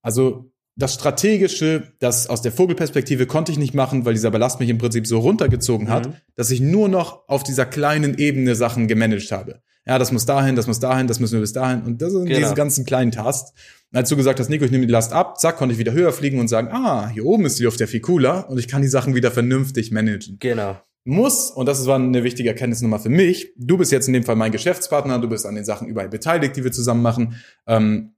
Also 0.00 0.50
das 0.76 0.94
Strategische, 0.94 1.92
das 2.00 2.28
aus 2.28 2.42
der 2.42 2.50
Vogelperspektive 2.52 3.26
konnte 3.26 3.52
ich 3.52 3.58
nicht 3.58 3.74
machen, 3.74 4.04
weil 4.04 4.14
dieser 4.14 4.30
Ballast 4.30 4.58
mich 4.60 4.68
im 4.68 4.78
Prinzip 4.78 5.06
so 5.06 5.18
runtergezogen 5.20 5.88
hat, 5.88 6.08
Mhm. 6.08 6.14
dass 6.36 6.50
ich 6.50 6.60
nur 6.60 6.88
noch 6.88 7.28
auf 7.28 7.42
dieser 7.44 7.64
kleinen 7.66 8.18
Ebene 8.18 8.54
Sachen 8.56 8.88
gemanagt 8.88 9.30
habe. 9.30 9.60
Ja, 9.86 9.98
das 9.98 10.10
muss 10.12 10.24
dahin, 10.26 10.56
das 10.56 10.66
muss 10.66 10.80
dahin, 10.80 11.06
das 11.06 11.20
müssen 11.20 11.34
wir 11.34 11.40
bis 11.42 11.52
dahin. 11.52 11.82
Und 11.82 12.00
das 12.02 12.12
sind 12.12 12.24
Genau. 12.26 12.38
diese 12.40 12.54
ganzen 12.54 12.84
kleinen 12.84 13.12
Tasks. 13.12 13.52
Und 13.92 13.98
als 13.98 14.08
du 14.08 14.16
gesagt 14.16 14.40
hast, 14.40 14.48
Nico, 14.48 14.64
ich 14.64 14.70
nehme 14.70 14.86
die 14.86 14.92
Last 14.92 15.12
ab, 15.12 15.38
zack, 15.38 15.56
konnte 15.58 15.74
ich 15.74 15.78
wieder 15.78 15.92
höher 15.92 16.12
fliegen 16.12 16.40
und 16.40 16.48
sagen, 16.48 16.68
ah, 16.72 17.08
hier 17.08 17.24
oben 17.24 17.44
ist 17.44 17.58
die 17.58 17.64
Luft 17.64 17.78
ja 17.80 17.86
viel 17.86 18.00
cooler 18.00 18.48
und 18.50 18.58
ich 18.58 18.66
kann 18.66 18.82
die 18.82 18.88
Sachen 18.88 19.14
wieder 19.14 19.30
vernünftig 19.30 19.92
managen 19.92 20.38
Genau. 20.40 20.78
muss, 21.04 21.50
und 21.50 21.66
das 21.66 21.84
war 21.86 21.96
eine 21.96 22.24
wichtige 22.24 22.48
Erkenntnis 22.48 22.80
nochmal 22.80 22.98
für 22.98 23.10
mich, 23.10 23.52
du 23.58 23.76
bist 23.76 23.92
jetzt 23.92 24.06
in 24.08 24.14
dem 24.14 24.24
Fall 24.24 24.36
mein 24.36 24.50
Geschäftspartner, 24.52 25.18
du 25.20 25.28
bist 25.28 25.44
an 25.44 25.54
den 25.54 25.64
Sachen 25.66 25.86
überall 25.86 26.08
beteiligt, 26.08 26.56
die 26.56 26.64
wir 26.64 26.72
zusammen 26.72 27.02
machen. 27.02 27.34
Ähm, 27.68 28.13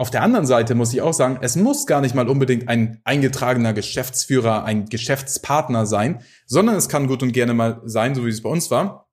auf 0.00 0.10
der 0.10 0.22
anderen 0.22 0.46
Seite 0.46 0.74
muss 0.74 0.94
ich 0.94 1.02
auch 1.02 1.12
sagen, 1.12 1.40
es 1.42 1.56
muss 1.56 1.86
gar 1.86 2.00
nicht 2.00 2.14
mal 2.14 2.26
unbedingt 2.26 2.70
ein 2.70 3.02
eingetragener 3.04 3.74
Geschäftsführer, 3.74 4.64
ein 4.64 4.86
Geschäftspartner 4.86 5.84
sein, 5.84 6.22
sondern 6.46 6.76
es 6.76 6.88
kann 6.88 7.06
gut 7.06 7.22
und 7.22 7.32
gerne 7.32 7.52
mal 7.52 7.82
sein, 7.84 8.14
so 8.14 8.24
wie 8.24 8.30
es 8.30 8.40
bei 8.40 8.48
uns 8.48 8.70
war. 8.70 9.10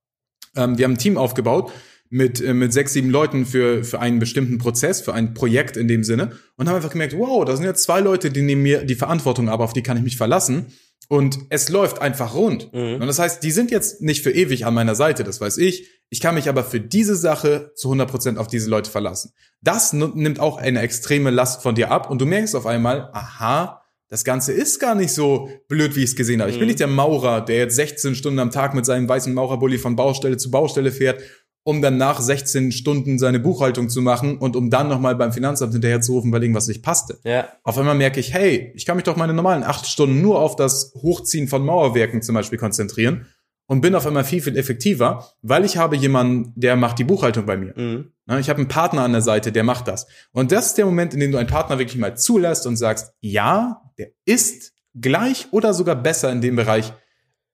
Ähm, 0.55 0.77
wir 0.77 0.85
haben 0.85 0.93
ein 0.93 0.97
Team 0.97 1.17
aufgebaut 1.17 1.73
mit, 2.09 2.39
äh, 2.39 2.53
mit 2.53 2.71
sechs, 2.71 2.93
sieben 2.93 3.09
Leuten 3.09 3.45
für, 3.45 3.83
für 3.83 3.99
einen 3.99 4.19
bestimmten 4.19 4.59
Prozess, 4.59 5.01
für 5.01 5.13
ein 5.13 5.33
Projekt 5.33 5.75
in 5.75 5.89
dem 5.89 6.05
Sinne 6.05 6.31
und 6.55 6.69
haben 6.69 6.77
einfach 6.77 6.91
gemerkt, 6.91 7.17
wow, 7.17 7.43
da 7.43 7.57
sind 7.57 7.65
jetzt 7.65 7.83
zwei 7.83 7.99
Leute, 7.99 8.31
die 8.31 8.41
nehmen 8.41 8.63
mir 8.63 8.85
die 8.85 8.95
Verantwortung 8.95 9.49
ab, 9.49 9.59
auf 9.59 9.73
die 9.73 9.83
kann 9.83 9.97
ich 9.97 10.03
mich 10.03 10.15
verlassen. 10.15 10.67
Und 11.09 11.39
es 11.49 11.69
läuft 11.69 12.01
einfach 12.01 12.33
rund. 12.33 12.73
Mhm. 12.73 12.95
Und 12.95 13.07
das 13.07 13.19
heißt, 13.19 13.41
die 13.41 13.51
sind 13.51 13.71
jetzt 13.71 14.01
nicht 14.01 14.23
für 14.23 14.31
ewig 14.31 14.65
an 14.65 14.73
meiner 14.73 14.95
Seite, 14.95 15.23
das 15.23 15.39
weiß 15.39 15.57
ich. 15.57 15.89
Ich 16.09 16.19
kann 16.21 16.35
mich 16.35 16.49
aber 16.49 16.63
für 16.63 16.81
diese 16.81 17.15
Sache 17.15 17.71
zu 17.75 17.91
100% 17.91 18.37
auf 18.37 18.47
diese 18.47 18.69
Leute 18.69 18.91
verlassen. 18.91 19.33
Das 19.61 19.93
nimmt 19.93 20.39
auch 20.39 20.57
eine 20.57 20.81
extreme 20.81 21.29
Last 21.31 21.63
von 21.63 21.75
dir 21.75 21.91
ab 21.91 22.09
und 22.09 22.19
du 22.19 22.25
merkst 22.25 22.55
auf 22.55 22.65
einmal, 22.65 23.09
aha, 23.13 23.81
das 24.09 24.23
Ganze 24.23 24.53
ist 24.53 24.79
gar 24.79 24.95
nicht 24.95 25.11
so 25.11 25.49
blöd, 25.67 25.95
wie 25.95 26.03
ich 26.03 26.11
es 26.11 26.15
gesehen 26.15 26.39
habe. 26.41 26.49
Ich 26.49 26.57
bin 26.57 26.65
Mhm. 26.65 26.67
nicht 26.67 26.79
der 26.79 26.87
Maurer, 26.87 27.41
der 27.41 27.57
jetzt 27.57 27.75
16 27.75 28.15
Stunden 28.15 28.39
am 28.39 28.51
Tag 28.51 28.73
mit 28.73 28.85
seinem 28.85 29.07
weißen 29.07 29.33
Maurerbully 29.33 29.77
von 29.77 29.95
Baustelle 29.97 30.37
zu 30.37 30.49
Baustelle 30.49 30.91
fährt, 30.91 31.21
um 31.67 31.81
dann 31.81 31.97
nach 31.97 32.21
16 32.21 32.71
Stunden 32.71 33.19
seine 33.19 33.41
Buchhaltung 33.41 33.89
zu 33.89 34.01
machen 34.01 34.37
und 34.37 34.55
um 34.55 34.69
dann 34.69 34.87
nochmal 34.87 35.17
beim 35.17 35.33
Finanzamt 35.33 35.73
hinterher 35.73 35.99
zu 35.99 36.13
rufen, 36.13 36.31
weil 36.31 36.41
irgendwas 36.41 36.69
nicht 36.69 36.81
passte. 36.81 37.19
Ja. 37.25 37.49
Auf 37.61 37.77
einmal 37.77 37.95
merke 37.95 38.21
ich, 38.21 38.33
hey, 38.33 38.71
ich 38.73 38.85
kann 38.85 38.95
mich 38.95 39.03
doch 39.03 39.17
meine 39.17 39.33
normalen 39.33 39.63
acht 39.63 39.85
Stunden 39.85 40.21
nur 40.21 40.39
auf 40.39 40.55
das 40.55 40.93
Hochziehen 40.95 41.49
von 41.49 41.65
Mauerwerken 41.65 42.21
zum 42.21 42.35
Beispiel 42.35 42.57
konzentrieren 42.57 43.25
und 43.65 43.81
bin 43.81 43.95
auf 43.95 44.07
einmal 44.07 44.23
viel, 44.23 44.41
viel 44.41 44.55
effektiver, 44.55 45.27
weil 45.41 45.65
ich 45.65 45.75
habe 45.75 45.97
jemanden, 45.97 46.53
der 46.55 46.77
macht 46.77 46.99
die 46.99 47.03
Buchhaltung 47.03 47.45
bei 47.45 47.57
mir. 47.57 47.73
Mhm. 47.75 48.13
Ne, 48.27 48.39
Ich 48.39 48.49
habe 48.49 48.59
einen 48.59 48.69
Partner 48.69 49.01
an 49.01 49.11
der 49.11 49.21
Seite, 49.21 49.51
der 49.51 49.65
macht 49.65 49.89
das. 49.89 50.07
Und 50.31 50.53
das 50.53 50.67
ist 50.67 50.77
der 50.77 50.85
Moment, 50.85 51.13
in 51.13 51.19
dem 51.19 51.33
du 51.33 51.37
einen 51.37 51.49
Partner 51.49 51.79
wirklich 51.79 51.99
mal 51.99 52.15
zulässt 52.15 52.65
und 52.65 52.77
sagst, 52.77 53.11
ja, 53.19 53.81
der 53.97 54.07
ist 54.23 54.71
gleich 54.95 55.49
oder 55.51 55.73
sogar 55.73 55.97
besser 55.97 56.31
in 56.31 56.39
dem 56.39 56.55
Bereich, 56.55 56.93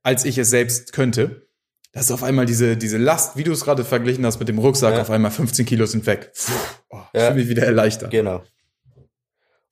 als 0.03 0.23
ich 0.23 0.37
es 0.37 0.51
selbst 0.51 0.93
könnte. 0.93 1.47
Das 1.93 2.05
ist 2.05 2.11
auf 2.11 2.23
einmal 2.23 2.45
diese, 2.47 2.75
diese 2.75 2.97
Last, 2.97 3.37
wie 3.37 3.43
du 3.43 3.51
es 3.51 3.63
gerade 3.63 3.85
verglichen 3.85 4.25
hast 4.25 4.39
mit 4.39 4.49
dem 4.49 4.57
Rucksack, 4.57 4.95
Ja. 4.95 5.01
auf 5.01 5.11
einmal 5.11 5.29
15 5.31 5.65
Kilo 5.65 5.85
sind 5.85 6.05
weg. 6.07 6.31
Puh, 6.35 6.51
oh, 6.89 6.97
ich 7.13 7.19
Ja. 7.21 7.27
fühle 7.27 7.39
mich 7.41 7.49
wieder 7.49 7.63
erleichtert. 7.63 8.09
Genau. 8.11 8.41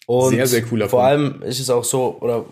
Und 0.08 0.30
Sehr, 0.32 0.46
sehr 0.48 0.62
cooler 0.64 0.88
vor 0.90 1.02
Punkt. 1.02 1.10
allem 1.42 1.42
ist 1.44 1.60
es 1.60 1.70
auch 1.70 1.84
so, 1.84 2.18
oder 2.22 2.46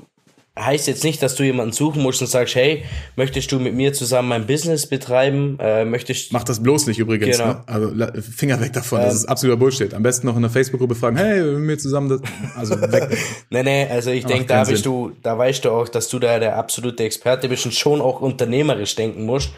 heißt 0.59 0.87
jetzt 0.87 1.03
nicht, 1.03 1.21
dass 1.21 1.35
du 1.35 1.43
jemanden 1.43 1.73
suchen 1.73 2.01
musst 2.01 2.21
und 2.21 2.27
sagst, 2.27 2.55
hey, 2.55 2.83
möchtest 3.15 3.51
du 3.51 3.59
mit 3.59 3.73
mir 3.73 3.93
zusammen 3.93 4.31
ein 4.31 4.47
Business 4.47 4.87
betreiben? 4.87 5.57
Äh, 5.59 5.85
möchtest 5.85 6.33
Mach 6.33 6.43
das 6.43 6.61
bloß 6.61 6.87
nicht 6.87 6.99
übrigens. 6.99 7.37
Genau. 7.37 7.53
Ne? 7.53 7.63
Also 7.65 7.91
Finger 8.21 8.59
weg 8.59 8.73
davon, 8.73 8.99
das 8.99 9.11
Ähm. 9.11 9.17
ist 9.17 9.25
absoluter 9.25 9.57
Bullshit. 9.57 9.93
Am 9.93 10.03
besten 10.03 10.27
noch 10.27 10.35
in 10.35 10.41
der 10.41 10.51
Facebook-Gruppe 10.51 10.95
fragen, 10.95 11.17
hey, 11.17 11.43
wir 11.43 11.59
mir 11.59 11.77
zusammen 11.77 12.09
das. 12.09 12.21
Also 12.55 12.79
weg. 12.81 13.09
Nee, 13.49 13.63
nee, 13.63 13.87
also 13.89 14.11
ich 14.11 14.25
denke, 14.25 14.45
da 14.45 14.63
bist 14.63 14.85
du, 14.85 15.11
da 15.23 15.37
weißt 15.37 15.65
du 15.65 15.71
auch, 15.71 15.89
dass 15.89 16.07
du 16.09 16.19
da 16.19 16.39
der 16.39 16.57
absolute 16.57 17.03
Experte 17.03 17.49
bist 17.49 17.65
und 17.65 17.73
schon 17.73 18.01
auch 18.01 18.21
unternehmerisch 18.21 18.95
denken 18.95 19.25
musst. 19.25 19.49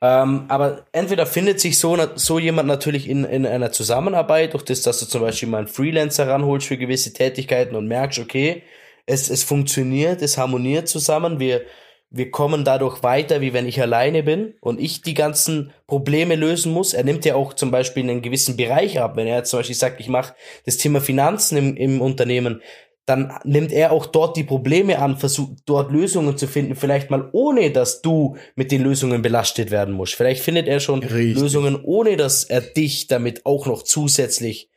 Ähm, 0.00 0.44
aber 0.48 0.82
entweder 0.92 1.24
findet 1.24 1.60
sich 1.60 1.78
so, 1.78 1.96
so 2.14 2.38
jemand 2.38 2.68
natürlich 2.68 3.08
in, 3.08 3.24
in 3.24 3.46
einer 3.46 3.72
Zusammenarbeit, 3.72 4.52
durch 4.52 4.64
das, 4.64 4.82
dass 4.82 5.00
du 5.00 5.06
zum 5.06 5.22
Beispiel 5.22 5.48
mal 5.48 5.58
einen 5.58 5.66
Freelancer 5.66 6.28
ranholst 6.28 6.66
für 6.66 6.76
gewisse 6.76 7.12
Tätigkeiten 7.12 7.74
und 7.74 7.88
merkst, 7.88 8.18
okay, 8.18 8.62
es, 9.06 9.30
es 9.30 9.42
funktioniert, 9.44 10.22
es 10.22 10.38
harmoniert 10.38 10.88
zusammen, 10.88 11.38
wir, 11.38 11.62
wir 12.10 12.30
kommen 12.30 12.64
dadurch 12.64 13.02
weiter, 13.02 13.40
wie 13.40 13.52
wenn 13.52 13.66
ich 13.66 13.80
alleine 13.80 14.22
bin 14.22 14.54
und 14.60 14.80
ich 14.80 15.02
die 15.02 15.14
ganzen 15.14 15.72
Probleme 15.86 16.36
lösen 16.36 16.72
muss. 16.72 16.94
Er 16.94 17.04
nimmt 17.04 17.24
ja 17.24 17.34
auch 17.34 17.54
zum 17.54 17.70
Beispiel 17.70 18.04
einen 18.04 18.22
gewissen 18.22 18.56
Bereich 18.56 19.00
ab. 19.00 19.16
Wenn 19.16 19.26
er 19.26 19.44
zum 19.44 19.58
Beispiel 19.58 19.74
sagt, 19.76 20.00
ich 20.00 20.08
mache 20.08 20.34
das 20.64 20.76
Thema 20.76 21.00
Finanzen 21.00 21.56
im, 21.58 21.76
im 21.76 22.00
Unternehmen, 22.00 22.62
dann 23.06 23.34
nimmt 23.44 23.70
er 23.72 23.92
auch 23.92 24.06
dort 24.06 24.36
die 24.36 24.44
Probleme 24.44 24.98
an, 24.98 25.18
versucht 25.18 25.58
dort 25.66 25.92
Lösungen 25.92 26.38
zu 26.38 26.46
finden, 26.46 26.74
vielleicht 26.74 27.10
mal 27.10 27.28
ohne, 27.32 27.70
dass 27.70 28.00
du 28.00 28.36
mit 28.54 28.72
den 28.72 28.82
Lösungen 28.82 29.20
belastet 29.20 29.70
werden 29.70 29.92
musst. 29.92 30.14
Vielleicht 30.14 30.42
findet 30.42 30.68
er 30.68 30.80
schon 30.80 31.00
Richtig. 31.00 31.42
Lösungen, 31.42 31.78
ohne 31.82 32.16
dass 32.16 32.44
er 32.44 32.62
dich 32.62 33.08
damit 33.08 33.44
auch 33.44 33.66
noch 33.66 33.82
zusätzlich 33.82 34.70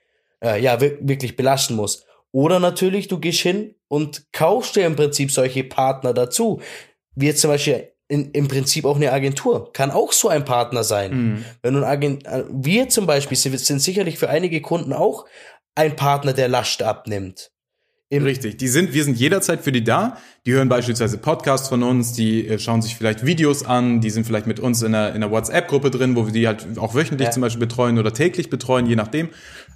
äh, 0.43 0.61
ja 0.61 0.81
wir- 0.81 0.97
wirklich 0.99 1.37
belasten 1.37 1.75
muss. 1.75 2.05
Oder 2.37 2.59
natürlich, 2.59 3.07
du 3.07 3.17
gehst 3.19 3.39
hin 3.39 3.73
und 3.87 4.25
kaufst 4.31 4.75
dir 4.75 4.85
im 4.85 4.95
Prinzip 4.95 5.31
solche 5.31 5.63
Partner 5.63 6.13
dazu. 6.13 6.61
Wie 7.15 7.25
jetzt 7.25 7.41
zum 7.41 7.49
Beispiel 7.49 7.87
in, 8.09 8.29
im 8.31 8.47
Prinzip 8.47 8.85
auch 8.85 8.95
eine 8.95 9.11
Agentur. 9.11 9.73
Kann 9.73 9.89
auch 9.89 10.11
so 10.11 10.29
ein 10.29 10.45
Partner 10.45 10.83
sein. 10.83 11.11
Mhm. 11.17 11.45
Wenn 11.63 11.73
du 11.73 11.79
ein 11.79 11.83
Agent, 11.85 12.27
äh, 12.27 12.43
wir 12.51 12.89
zum 12.89 13.07
Beispiel 13.07 13.35
sind, 13.35 13.59
sind 13.59 13.81
sicherlich 13.81 14.19
für 14.19 14.29
einige 14.29 14.61
Kunden 14.61 14.93
auch 14.93 15.25
ein 15.73 15.95
Partner, 15.95 16.33
der 16.33 16.47
Last 16.47 16.83
abnimmt. 16.83 17.49
Im- 18.09 18.23
Richtig. 18.23 18.57
Die 18.59 18.67
sind, 18.67 18.93
wir 18.93 19.03
sind 19.03 19.17
jederzeit 19.17 19.61
für 19.61 19.71
die 19.71 19.83
da. 19.83 20.17
Die 20.45 20.53
hören 20.53 20.69
beispielsweise 20.69 21.17
Podcasts 21.17 21.67
von 21.69 21.81
uns, 21.81 22.13
die 22.13 22.47
äh, 22.47 22.59
schauen 22.59 22.83
sich 22.83 22.95
vielleicht 22.95 23.25
Videos 23.25 23.65
an, 23.65 23.99
die 23.99 24.11
sind 24.11 24.25
vielleicht 24.27 24.45
mit 24.47 24.59
uns 24.59 24.83
in 24.83 24.93
einer, 24.93 25.09
in 25.09 25.15
einer 25.15 25.31
WhatsApp-Gruppe 25.31 25.89
drin, 25.89 26.15
wo 26.15 26.27
wir 26.27 26.33
die 26.33 26.45
halt 26.47 26.65
auch 26.77 26.93
wöchentlich 26.93 27.25
Ja. 27.25 27.31
zum 27.31 27.41
Beispiel 27.41 27.59
betreuen 27.61 27.97
oder 27.97 28.13
täglich 28.13 28.49
betreuen, 28.51 28.85
je 28.85 28.95
nachdem. 28.95 29.29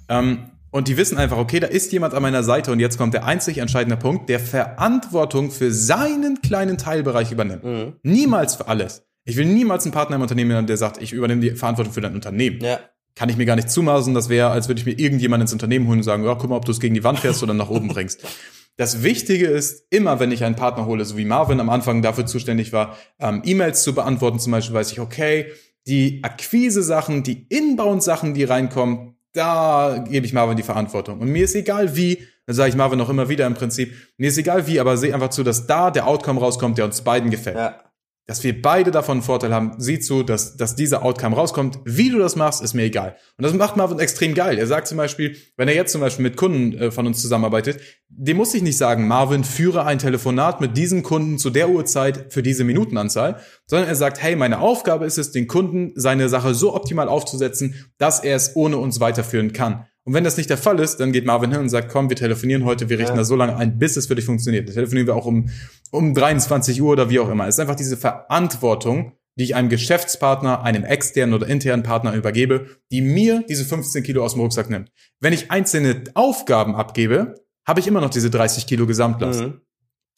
Ähm, 0.08 0.51
und 0.72 0.88
die 0.88 0.96
wissen 0.96 1.18
einfach, 1.18 1.36
okay, 1.38 1.60
da 1.60 1.68
ist 1.68 1.92
jemand 1.92 2.14
an 2.14 2.22
meiner 2.22 2.42
Seite 2.42 2.72
und 2.72 2.80
jetzt 2.80 2.98
kommt 2.98 3.14
der 3.14 3.24
einzig 3.24 3.58
entscheidende 3.58 3.96
Punkt, 3.96 4.28
der 4.28 4.40
Verantwortung 4.40 5.52
für 5.52 5.70
seinen 5.70 6.42
kleinen 6.42 6.78
Teilbereich 6.78 7.30
übernimmt. 7.30 7.62
Mhm. 7.62 7.92
Niemals 8.02 8.56
für 8.56 8.66
alles. 8.66 9.04
Ich 9.24 9.36
will 9.36 9.44
niemals 9.46 9.84
einen 9.84 9.92
Partner 9.92 10.16
im 10.16 10.22
Unternehmen 10.22 10.52
haben, 10.56 10.66
der 10.66 10.76
sagt, 10.76 11.00
ich 11.00 11.12
übernehme 11.12 11.40
die 11.40 11.52
Verantwortung 11.52 11.92
für 11.94 12.00
dein 12.00 12.14
Unternehmen 12.14 12.58
Ja. 12.60 12.80
kann 13.14 13.28
ich 13.28 13.36
mir 13.36 13.44
gar 13.44 13.54
nicht 13.54 13.70
zumaßen. 13.70 14.14
Das 14.14 14.28
wäre, 14.28 14.50
als 14.50 14.66
würde 14.68 14.80
ich 14.80 14.86
mir 14.86 14.98
irgendjemand 14.98 15.42
ins 15.42 15.52
Unternehmen 15.52 15.86
holen 15.86 15.98
und 15.98 16.02
sagen, 16.02 16.24
ja, 16.24 16.34
guck 16.34 16.50
mal, 16.50 16.56
ob 16.56 16.64
du 16.64 16.72
es 16.72 16.80
gegen 16.80 16.94
die 16.94 17.04
Wand 17.04 17.20
fährst 17.20 17.42
oder 17.42 17.54
nach 17.54 17.70
oben 17.70 17.86
bringst. 17.88 18.24
Das 18.78 19.02
Wichtige 19.02 19.48
ist, 19.48 19.84
immer 19.90 20.18
wenn 20.18 20.32
ich 20.32 20.44
einen 20.44 20.56
Partner 20.56 20.86
hole, 20.86 21.04
so 21.04 21.18
wie 21.18 21.26
Marvin 21.26 21.60
am 21.60 21.68
Anfang 21.68 22.00
dafür 22.00 22.24
zuständig 22.24 22.72
war, 22.72 22.96
ähm, 23.20 23.42
E-Mails 23.44 23.82
zu 23.82 23.94
beantworten, 23.94 24.38
zum 24.38 24.50
Beispiel 24.50 24.74
weiß 24.74 24.92
ich, 24.92 24.98
okay, 24.98 25.52
die 25.86 26.24
Akquise-Sachen, 26.24 27.22
die 27.22 27.46
Inbound-Sachen, 27.50 28.32
die 28.32 28.44
reinkommen, 28.44 29.11
da 29.32 30.04
gebe 30.08 30.26
ich 30.26 30.32
Marvin 30.32 30.56
die 30.56 30.62
Verantwortung. 30.62 31.20
Und 31.20 31.28
mir 31.28 31.44
ist 31.44 31.54
egal 31.54 31.96
wie, 31.96 32.26
das 32.46 32.56
sage 32.56 32.70
ich 32.70 32.76
Marvin 32.76 33.00
auch 33.00 33.08
immer 33.08 33.28
wieder 33.28 33.46
im 33.46 33.54
Prinzip, 33.54 33.94
mir 34.16 34.28
ist 34.28 34.38
egal 34.38 34.66
wie, 34.66 34.80
aber 34.80 34.96
seh 34.96 35.12
einfach 35.12 35.30
zu, 35.30 35.42
dass 35.42 35.66
da 35.66 35.90
der 35.90 36.06
Outcome 36.06 36.40
rauskommt, 36.40 36.78
der 36.78 36.84
uns 36.84 37.02
beiden 37.02 37.30
gefällt 37.30 37.56
Ja. 37.56 37.91
Dass 38.26 38.44
wir 38.44 38.62
beide 38.62 38.90
davon 38.90 39.18
einen 39.18 39.22
Vorteil 39.22 39.52
haben. 39.52 39.74
Sieh 39.78 39.98
zu, 39.98 40.22
dass, 40.22 40.56
dass 40.56 40.76
dieser 40.76 41.02
Outcome 41.02 41.34
rauskommt. 41.34 41.80
Wie 41.84 42.08
du 42.08 42.18
das 42.18 42.36
machst, 42.36 42.62
ist 42.62 42.72
mir 42.72 42.84
egal. 42.84 43.16
Und 43.36 43.44
das 43.44 43.52
macht 43.52 43.76
Marvin 43.76 43.98
extrem 43.98 44.34
geil. 44.34 44.58
Er 44.58 44.66
sagt 44.66 44.86
zum 44.86 44.96
Beispiel, 44.96 45.36
wenn 45.56 45.68
er 45.68 45.74
jetzt 45.74 45.92
zum 45.92 46.00
Beispiel 46.00 46.22
mit 46.22 46.36
Kunden 46.36 46.72
äh, 46.74 46.90
von 46.92 47.06
uns 47.06 47.20
zusammenarbeitet, 47.20 47.80
dem 48.08 48.36
muss 48.36 48.54
ich 48.54 48.62
nicht 48.62 48.76
sagen, 48.76 49.08
Marvin, 49.08 49.42
führe 49.42 49.84
ein 49.84 49.98
Telefonat 49.98 50.60
mit 50.60 50.76
diesem 50.76 51.02
Kunden 51.02 51.38
zu 51.38 51.50
der 51.50 51.68
Uhrzeit 51.68 52.32
für 52.32 52.42
diese 52.42 52.62
Minutenanzahl, 52.62 53.40
sondern 53.66 53.88
er 53.88 53.96
sagt, 53.96 54.22
hey, 54.22 54.36
meine 54.36 54.60
Aufgabe 54.60 55.04
ist 55.04 55.18
es, 55.18 55.32
den 55.32 55.48
Kunden 55.48 55.92
seine 55.96 56.28
Sache 56.28 56.54
so 56.54 56.74
optimal 56.74 57.08
aufzusetzen, 57.08 57.74
dass 57.98 58.20
er 58.20 58.36
es 58.36 58.54
ohne 58.54 58.76
uns 58.76 59.00
weiterführen 59.00 59.52
kann. 59.52 59.86
Und 60.04 60.14
wenn 60.14 60.24
das 60.24 60.36
nicht 60.36 60.50
der 60.50 60.58
Fall 60.58 60.80
ist, 60.80 60.96
dann 60.96 61.12
geht 61.12 61.24
Marvin 61.26 61.52
hin 61.52 61.60
und 61.60 61.68
sagt, 61.68 61.90
komm, 61.90 62.08
wir 62.08 62.16
telefonieren 62.16 62.64
heute, 62.64 62.88
wir 62.88 62.98
richten 62.98 63.12
Ja. 63.12 63.18
das 63.18 63.28
so 63.28 63.36
lange 63.36 63.56
ein, 63.56 63.78
bis 63.78 63.96
es 63.96 64.08
für 64.08 64.16
dich 64.16 64.24
funktioniert. 64.24 64.66
Dann 64.68 64.74
telefonieren 64.74 65.06
wir 65.06 65.14
auch 65.14 65.26
um, 65.26 65.48
um 65.92 66.12
23 66.12 66.82
Uhr 66.82 66.90
oder 66.92 67.08
wie 67.08 67.20
auch 67.20 67.28
immer. 67.28 67.46
Es 67.46 67.54
ist 67.54 67.60
einfach 67.60 67.76
diese 67.76 67.96
Verantwortung, 67.96 69.12
die 69.36 69.44
ich 69.44 69.54
einem 69.54 69.68
Geschäftspartner, 69.68 70.62
einem 70.62 70.84
externen 70.84 71.34
oder 71.34 71.46
internen 71.46 71.82
Partner 71.82 72.14
übergebe, 72.14 72.66
die 72.90 73.00
mir 73.00 73.44
diese 73.48 73.64
15 73.64 74.02
Kilo 74.02 74.24
aus 74.24 74.32
dem 74.34 74.40
Rucksack 74.42 74.68
nimmt. 74.70 74.90
Wenn 75.20 75.32
ich 75.32 75.50
einzelne 75.50 76.02
Aufgaben 76.14 76.74
abgebe, 76.74 77.34
habe 77.66 77.80
ich 77.80 77.86
immer 77.86 78.00
noch 78.00 78.10
diese 78.10 78.28
30 78.28 78.66
Kilo 78.66 78.86
Gesamtlast. 78.86 79.40
Mhm. 79.42 79.60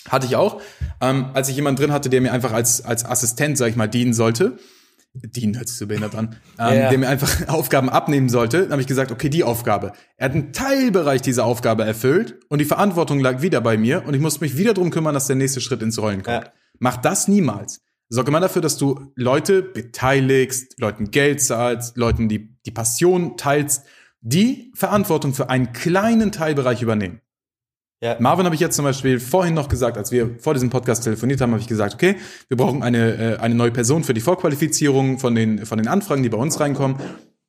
Hatte 0.09 0.27
ich 0.27 0.37
auch, 0.37 0.61
ähm, 1.01 1.27
als 1.35 1.49
ich 1.49 1.57
jemanden 1.57 1.81
drin 1.81 1.93
hatte, 1.93 2.09
der 2.09 2.21
mir 2.21 2.33
einfach 2.33 2.53
als, 2.53 2.85
als 2.85 3.05
Assistent, 3.05 3.57
sag 3.59 3.69
ich 3.69 3.77
mal, 3.77 3.87
dienen 3.87 4.15
sollte. 4.15 4.59
Dienen 5.15 5.57
hört 5.57 5.69
sich 5.69 5.79
so 5.79 5.87
behindert 5.87 6.15
an. 6.15 6.37
Ähm, 6.59 6.79
Ja. 6.79 6.89
Der 6.91 6.99
mir 6.99 7.09
einfach 7.09 7.49
Aufgaben 7.49 7.89
abnehmen 7.89 8.29
sollte. 8.29 8.63
Dann 8.63 8.73
habe 8.73 8.81
ich 8.83 8.87
gesagt, 8.87 9.11
okay, 9.11 9.29
die 9.29 9.43
Aufgabe. 9.45 9.93
Er 10.17 10.27
hat 10.27 10.35
einen 10.35 10.53
Teilbereich 10.53 11.21
dieser 11.23 11.45
Aufgabe 11.45 11.85
erfüllt 11.85 12.39
und 12.49 12.61
die 12.61 12.65
Verantwortung 12.65 13.19
lag 13.21 13.43
wieder 13.43 13.61
bei 13.61 13.77
mir 13.77 14.05
und 14.07 14.15
ich 14.15 14.21
musste 14.21 14.41
mich 14.41 14.57
wieder 14.57 14.75
drum 14.75 14.91
kümmern, 14.91 15.15
dass 15.15 15.27
der 15.27 15.37
nächste 15.37 15.61
Schritt 15.61 15.83
ins 15.83 15.99
Rollen 15.99 16.23
kommt. 16.23 16.45
Ja. 16.45 16.53
Mach 16.79 16.97
das 16.97 17.29
niemals. 17.29 17.81
Sorge 18.09 18.31
mal 18.31 18.41
dafür, 18.41 18.63
dass 18.63 18.77
du 18.77 19.13
Leute 19.17 19.63
beteiligst, 19.63 20.79
Leuten 20.79 21.11
Geld 21.11 21.41
zahlst, 21.41 21.97
Leuten 21.97 22.29
die, 22.29 22.57
die 22.67 22.71
Passion 22.71 23.37
teilst, 23.37 23.85
die 24.21 24.73
Verantwortung 24.75 25.35
für 25.35 25.51
einen 25.51 25.73
kleinen 25.73 26.31
Teilbereich 26.31 26.83
übernehmen. 26.83 27.21
Ja. 28.05 28.19
Marvin 28.21 28.45
habe 28.45 28.55
ich 28.55 28.61
jetzt 28.61 28.77
zum 28.77 28.85
Beispiel 28.85 29.19
vorhin 29.19 29.55
noch 29.55 29.67
gesagt, 29.67 29.97
als 29.97 30.13
wir 30.13 30.37
vor 30.39 30.53
diesem 30.53 30.69
Podcast 30.69 31.05
telefoniert 31.05 31.41
haben, 31.41 31.53
habe 31.53 31.63
ich 31.63 31.69
gesagt, 31.69 31.95
okay, 31.95 32.17
wir 32.49 32.57
brauchen 32.59 32.83
eine, 32.83 33.37
äh, 33.37 33.39
eine 33.39 33.55
neue 33.55 33.71
Person 33.71 34.05
für 34.05 34.13
die 34.13 34.21
Vorqualifizierung 34.21 35.19
von 35.19 35.35
den, 35.35 35.65
von 35.65 35.79
den 35.79 35.89
Anfragen, 35.89 36.23
die 36.23 36.29
bei 36.29 36.37
uns 36.37 36.61
reinkommen. 36.61 36.99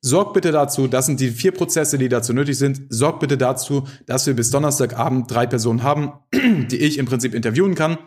Sorgt 0.00 0.32
bitte 0.32 0.52
dazu, 0.52 0.88
das 0.88 1.04
sind 1.04 1.20
die 1.20 1.28
vier 1.28 1.52
Prozesse, 1.52 1.98
die 1.98 2.08
dazu 2.08 2.32
nötig 2.32 2.56
sind. 2.56 2.80
Sorgt 2.88 3.20
bitte 3.20 3.36
dazu, 3.36 3.86
dass 4.06 4.26
wir 4.26 4.32
bis 4.32 4.50
Donnerstagabend 4.50 5.30
drei 5.30 5.46
Personen 5.46 5.82
haben, 5.82 6.12
die 6.32 6.78
ich 6.78 6.96
im 6.96 7.04
Prinzip 7.04 7.34
interviewen 7.34 7.74
kann, 7.74 7.98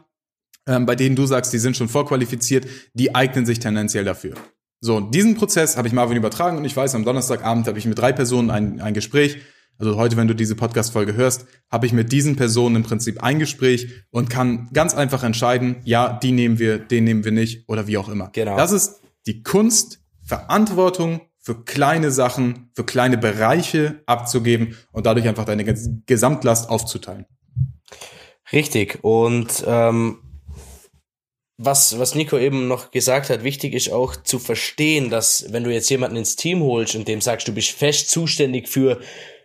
ähm, 0.67 0.87
bei 0.87 0.95
denen 0.95 1.15
du 1.15 1.27
sagst, 1.27 1.53
die 1.53 1.59
sind 1.59 1.77
schon 1.77 1.87
vorqualifiziert, 1.87 2.65
die 2.95 3.13
eignen 3.13 3.45
sich 3.45 3.59
tendenziell 3.59 4.05
dafür. 4.05 4.33
So, 4.81 5.01
diesen 5.01 5.35
Prozess 5.35 5.77
habe 5.77 5.87
ich 5.87 5.93
Marvin 5.93 6.17
übertragen 6.17 6.57
und 6.57 6.65
ich 6.65 6.75
weiß, 6.75 6.95
am 6.95 7.05
Donnerstagabend 7.05 7.67
habe 7.67 7.77
ich 7.77 7.85
mit 7.85 7.99
drei 7.99 8.11
Personen 8.11 8.49
ein, 8.49 8.81
ein 8.81 8.95
Gespräch. 8.95 9.37
Also 9.79 9.95
heute, 9.95 10.17
wenn 10.17 10.27
du 10.27 10.35
diese 10.35 10.55
Podcast-Folge 10.55 11.13
hörst, 11.13 11.45
habe 11.71 11.85
ich 11.85 11.93
mit 11.93 12.11
diesen 12.11 12.35
Personen 12.35 12.75
im 12.75 12.83
Prinzip 12.83 13.23
ein 13.23 13.39
Gespräch 13.39 13.87
und 14.11 14.29
kann 14.29 14.69
ganz 14.73 14.93
einfach 14.93 15.23
entscheiden, 15.23 15.77
ja, 15.85 16.19
die 16.21 16.33
nehmen 16.33 16.59
wir, 16.59 16.79
den 16.79 17.05
nehmen 17.05 17.23
wir 17.23 17.31
nicht 17.31 17.67
oder 17.69 17.87
wie 17.87 17.97
auch 17.97 18.09
immer. 18.09 18.29
Genau. 18.33 18.57
Das 18.57 18.73
ist 18.73 19.01
die 19.25 19.41
Kunst, 19.41 20.01
Verantwortung 20.21 21.21
für 21.39 21.63
kleine 21.63 22.11
Sachen, 22.11 22.69
für 22.73 22.83
kleine 22.83 23.17
Bereiche 23.17 24.03
abzugeben 24.05 24.75
und 24.91 25.05
dadurch 25.05 25.27
einfach 25.29 25.45
deine 25.45 25.63
Ges- 25.63 26.01
Gesamtlast 26.05 26.69
aufzuteilen. 26.69 27.25
Richtig. 28.51 28.99
Und 29.01 29.63
ähm, 29.65 30.17
was, 31.57 31.97
was 31.97 32.15
Nico 32.15 32.37
eben 32.37 32.67
noch 32.67 32.91
gesagt 32.91 33.29
hat, 33.29 33.45
wichtig 33.45 33.73
ist 33.73 33.91
auch 33.91 34.17
zu 34.17 34.39
verstehen, 34.39 35.09
dass 35.09 35.53
wenn 35.53 35.63
du 35.63 35.71
jetzt 35.71 35.89
jemanden 35.89 36.17
ins 36.17 36.35
Team 36.35 36.61
holst 36.61 36.95
und 36.95 37.07
dem 37.07 37.21
sagst, 37.21 37.47
du 37.47 37.53
bist 37.53 37.71
fest 37.71 38.09
zuständig 38.09 38.67
für, 38.67 38.99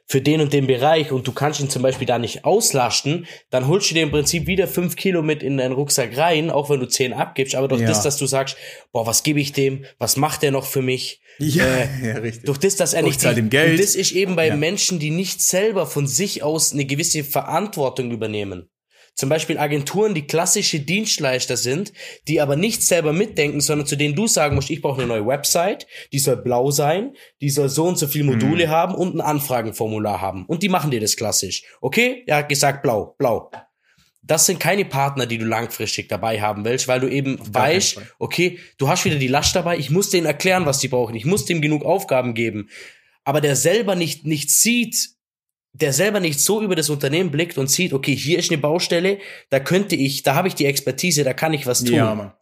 für 0.06 0.20
den 0.20 0.40
und 0.42 0.52
den 0.52 0.66
Bereich 0.66 1.12
und 1.12 1.26
du 1.26 1.32
kannst 1.32 1.60
ihn 1.60 1.70
zum 1.70 1.82
Beispiel 1.82 2.06
da 2.06 2.18
nicht 2.18 2.44
auslasten, 2.44 3.26
dann 3.50 3.66
holst 3.68 3.90
du 3.90 3.94
dir 3.94 4.02
im 4.02 4.10
Prinzip 4.10 4.46
wieder 4.46 4.68
fünf 4.68 4.96
Kilo 4.96 5.22
mit 5.22 5.42
in 5.42 5.56
deinen 5.56 5.72
Rucksack 5.72 6.16
rein, 6.16 6.50
auch 6.50 6.68
wenn 6.70 6.80
du 6.80 6.86
zehn 6.86 7.12
abgibst. 7.14 7.54
Aber 7.54 7.68
durch 7.68 7.80
Ja. 7.80 7.88
das, 7.88 8.02
dass 8.02 8.16
du 8.18 8.26
sagst, 8.26 8.56
boah, 8.92 9.06
was 9.06 9.22
gebe 9.22 9.40
ich 9.40 9.52
dem? 9.52 9.84
Was 9.98 10.16
macht 10.16 10.42
der 10.42 10.50
noch 10.50 10.66
für 10.66 10.82
mich? 10.82 11.20
Ja, 11.38 11.64
Äh, 11.64 11.88
ja 12.06 12.14
richtig. 12.18 12.44
Durch 12.44 12.58
das, 12.58 12.76
dass 12.76 12.92
er 12.92 13.00
ich 13.00 13.06
nicht 13.06 13.22
die- 13.24 13.34
dem 13.34 13.50
Geld. 13.50 13.72
Und 13.72 13.80
das 13.80 13.94
ist 13.94 14.12
eben 14.12 14.36
bei 14.36 14.48
Ja. 14.48 14.56
Menschen, 14.56 14.98
die 14.98 15.10
nicht 15.10 15.40
selber 15.40 15.86
von 15.86 16.06
sich 16.06 16.42
aus 16.42 16.72
eine 16.72 16.84
gewisse 16.84 17.24
Verantwortung 17.24 18.10
übernehmen. 18.10 18.68
Zum 19.14 19.28
Beispiel 19.28 19.58
Agenturen, 19.58 20.12
die 20.14 20.26
klassische 20.26 20.80
Dienstleister 20.80 21.56
sind, 21.56 21.92
die 22.26 22.40
aber 22.40 22.56
nicht 22.56 22.82
selber 22.82 23.12
mitdenken, 23.12 23.60
sondern 23.60 23.86
zu 23.86 23.96
denen 23.96 24.16
du 24.16 24.26
sagen 24.26 24.56
musst, 24.56 24.70
ich 24.70 24.82
brauche 24.82 25.02
eine 25.02 25.06
neue 25.06 25.26
Website, 25.26 25.86
die 26.12 26.18
soll 26.18 26.38
blau 26.38 26.72
sein, 26.72 27.14
die 27.40 27.50
soll 27.50 27.68
so 27.68 27.86
und 27.86 27.96
so 27.96 28.08
viele 28.08 28.24
Module 28.24 28.68
haben 28.68 28.94
und 28.94 29.14
ein 29.14 29.20
Anfragenformular 29.20 30.20
haben. 30.20 30.44
Und 30.46 30.64
die 30.64 30.68
machen 30.68 30.90
dir 30.90 31.00
das 31.00 31.16
klassisch. 31.16 31.62
Okay? 31.80 32.24
Er 32.26 32.38
hat 32.38 32.48
gesagt 32.48 32.82
blau, 32.82 33.14
blau. 33.16 33.50
Das 34.26 34.46
sind 34.46 34.58
keine 34.58 34.86
Partner, 34.86 35.26
die 35.26 35.38
du 35.38 35.44
langfristig 35.44 36.08
dabei 36.08 36.40
haben 36.40 36.64
willst, 36.64 36.88
weil 36.88 36.98
du 36.98 37.08
eben 37.08 37.38
weißt, 37.40 38.00
okay, 38.18 38.58
du 38.78 38.88
hast 38.88 39.04
wieder 39.04 39.16
die 39.16 39.28
Last 39.28 39.54
dabei, 39.54 39.76
ich 39.76 39.90
muss 39.90 40.10
denen 40.10 40.26
erklären, 40.26 40.66
was 40.66 40.78
die 40.78 40.88
brauchen, 40.88 41.14
ich 41.14 41.26
muss 41.26 41.44
dem 41.44 41.60
genug 41.60 41.84
Aufgaben 41.84 42.34
geben. 42.34 42.70
Aber 43.22 43.40
der 43.40 43.54
selber 43.54 43.94
nicht, 43.94 44.24
nicht 44.24 44.50
sieht, 44.50 45.13
der 45.74 45.92
selber 45.92 46.20
nicht 46.20 46.40
so 46.40 46.62
über 46.62 46.76
das 46.76 46.88
Unternehmen 46.88 47.30
blickt 47.30 47.58
und 47.58 47.68
sieht, 47.68 47.92
okay, 47.92 48.14
hier 48.14 48.38
ist 48.38 48.50
eine 48.50 48.58
Baustelle, 48.58 49.18
da 49.50 49.58
könnte 49.58 49.96
ich, 49.96 50.22
da 50.22 50.34
habe 50.34 50.48
ich 50.48 50.54
die 50.54 50.66
Expertise, 50.66 51.24
da 51.24 51.32
kann 51.32 51.52
ich 51.52 51.66
was 51.66 51.82
tun. 51.82 51.94
Ja, 51.94 52.14
Mann. 52.14 52.32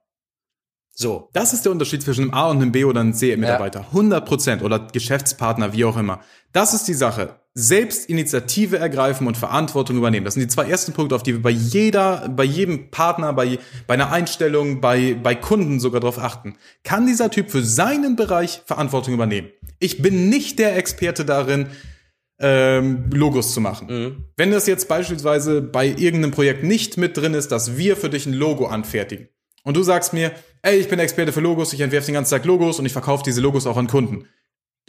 So. 0.95 1.31
Das 1.33 1.55
ist 1.55 1.65
der 1.65 1.73
Unterschied 1.73 2.03
zwischen 2.03 2.25
einem 2.25 2.35
A 2.35 2.51
und 2.51 2.59
einem 2.59 2.71
B 2.71 2.85
oder 2.85 3.01
einem 3.01 3.15
C-Mitarbeiter. 3.15 3.87
100 3.89 4.27
Prozent 4.27 4.63
oder 4.63 4.79
Geschäftspartner, 4.79 5.73
wie 5.73 5.87
auch 5.87 5.97
immer. 5.97 6.21
Das 6.53 6.75
ist 6.75 6.87
die 6.87 6.95
Sache. 6.95 7.37
Selbst 7.55 8.11
Initiative 8.11 8.79
ergreifen 8.79 9.27
und 9.27 9.39
Verantwortung 9.39 9.97
übernehmen. 9.97 10.27
Das 10.27 10.35
sind 10.35 10.43
die 10.43 10.49
zwei 10.49 10.69
ersten 10.69 10.93
Punkte, 10.93 11.15
auf 11.15 11.23
die 11.23 11.33
wir 11.33 11.43
bei 11.43 11.51
jeder, 11.51 12.29
bei 12.29 12.45
jedem 12.45 12.91
Partner, 12.91 13.33
bei, 13.33 13.59
bei 13.87 13.95
einer 13.95 14.13
Einstellung, 14.13 14.83
bei, 14.83 15.15
bei 15.15 15.35
Kunden 15.35 15.81
sogar 15.81 16.01
darauf 16.01 16.19
achten. 16.19 16.57
Kann 16.85 17.07
dieser 17.07 17.31
Typ 17.31 17.51
für 17.51 17.63
seinen 17.63 18.17
Bereich 18.17 18.63
Verantwortung 18.67 19.15
übernehmen? 19.15 19.49
Ich 19.79 20.03
bin 20.03 20.29
nicht 20.29 20.59
der 20.59 20.77
Experte 20.77 21.25
darin, 21.25 21.69
ähm, 22.43 23.09
Logos 23.13 23.55
zu 23.55 23.61
machen. 23.61 23.87
Mhm. 23.89 24.25
Wenn 24.37 24.51
das 24.51 24.67
jetzt 24.67 24.89
beispielsweise 24.89 25.63
bei 25.63 25.87
irgendeinem 25.87 26.33
Projekt 26.33 26.65
nicht 26.65 26.99
mit 26.99 27.17
drin 27.17 27.35
ist, 27.35 27.53
dass 27.53 27.77
wir 27.79 27.97
für 27.97 28.11
dich 28.11 28.27
ein 28.27 28.35
Logo 28.35 28.67
anfertigen 28.67 29.29
und 29.65 29.77
du 29.77 29.83
sagst 29.83 30.13
mir, 30.13 30.33
ey, 30.63 30.77
ich 30.77 30.89
bin 30.89 30.99
Experte 30.99 31.33
für 31.33 31.41
Logos, 31.41 31.73
ich 31.73 31.81
entwerfe 31.81 32.07
den 32.07 32.15
ganzen 32.15 32.33
Tag 32.33 32.45
Logos 32.45 32.79
und 32.79 32.87
ich 32.87 32.93
verkaufe 32.93 33.23
diese 33.25 33.41
Logos 33.41 33.67
auch 33.67 33.77
an 33.77 33.87
Kunden. 33.87 34.27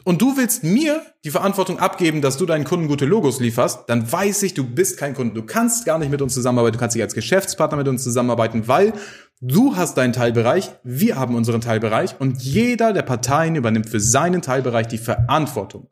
Und 0.03 0.22
du 0.22 0.36
willst 0.36 0.63
mir 0.63 1.01
die 1.24 1.29
Verantwortung 1.29 1.79
abgeben, 1.79 2.22
dass 2.22 2.38
du 2.38 2.45
deinen 2.45 2.65
Kunden 2.65 2.88
gute 2.88 3.05
Logos 3.05 3.39
lieferst, 3.39 3.83
dann 3.88 4.12
weiß 4.12 4.43
ich, 4.43 4.53
du 4.53 4.65
bist 4.65 4.98
kein 4.98 5.13
Kunde. 5.13 5.33
Du 5.33 5.45
kannst 5.45 5.86
gar 5.86 5.98
nicht 5.98 6.12
mit 6.12 6.22
uns 6.22 6.33
zusammenarbeiten, 6.33 6.74
du 6.74 6.79
kannst 6.79 6.95
nicht 6.95 7.03
als 7.03 7.13
Geschäftspartner 7.13 7.77
mit 7.77 7.88
uns 7.88 8.03
zusammenarbeiten, 8.03 8.67
weil 8.67 8.93
du 9.39 9.77
hast 9.77 9.95
deinen 9.95 10.12
Teilbereich, 10.12 10.72
wir 10.83 11.15
haben 11.15 11.36
unseren 11.36 11.62
Teilbereich 11.62 12.15
und 12.19 12.41
jeder 12.41 12.91
der 12.91 13.03
Parteien 13.03 13.55
übernimmt 13.55 13.89
für 13.89 14.00
seinen 14.00 14.41
Teilbereich 14.41 14.88
die 14.88 14.98
Verantwortung. 14.98 15.88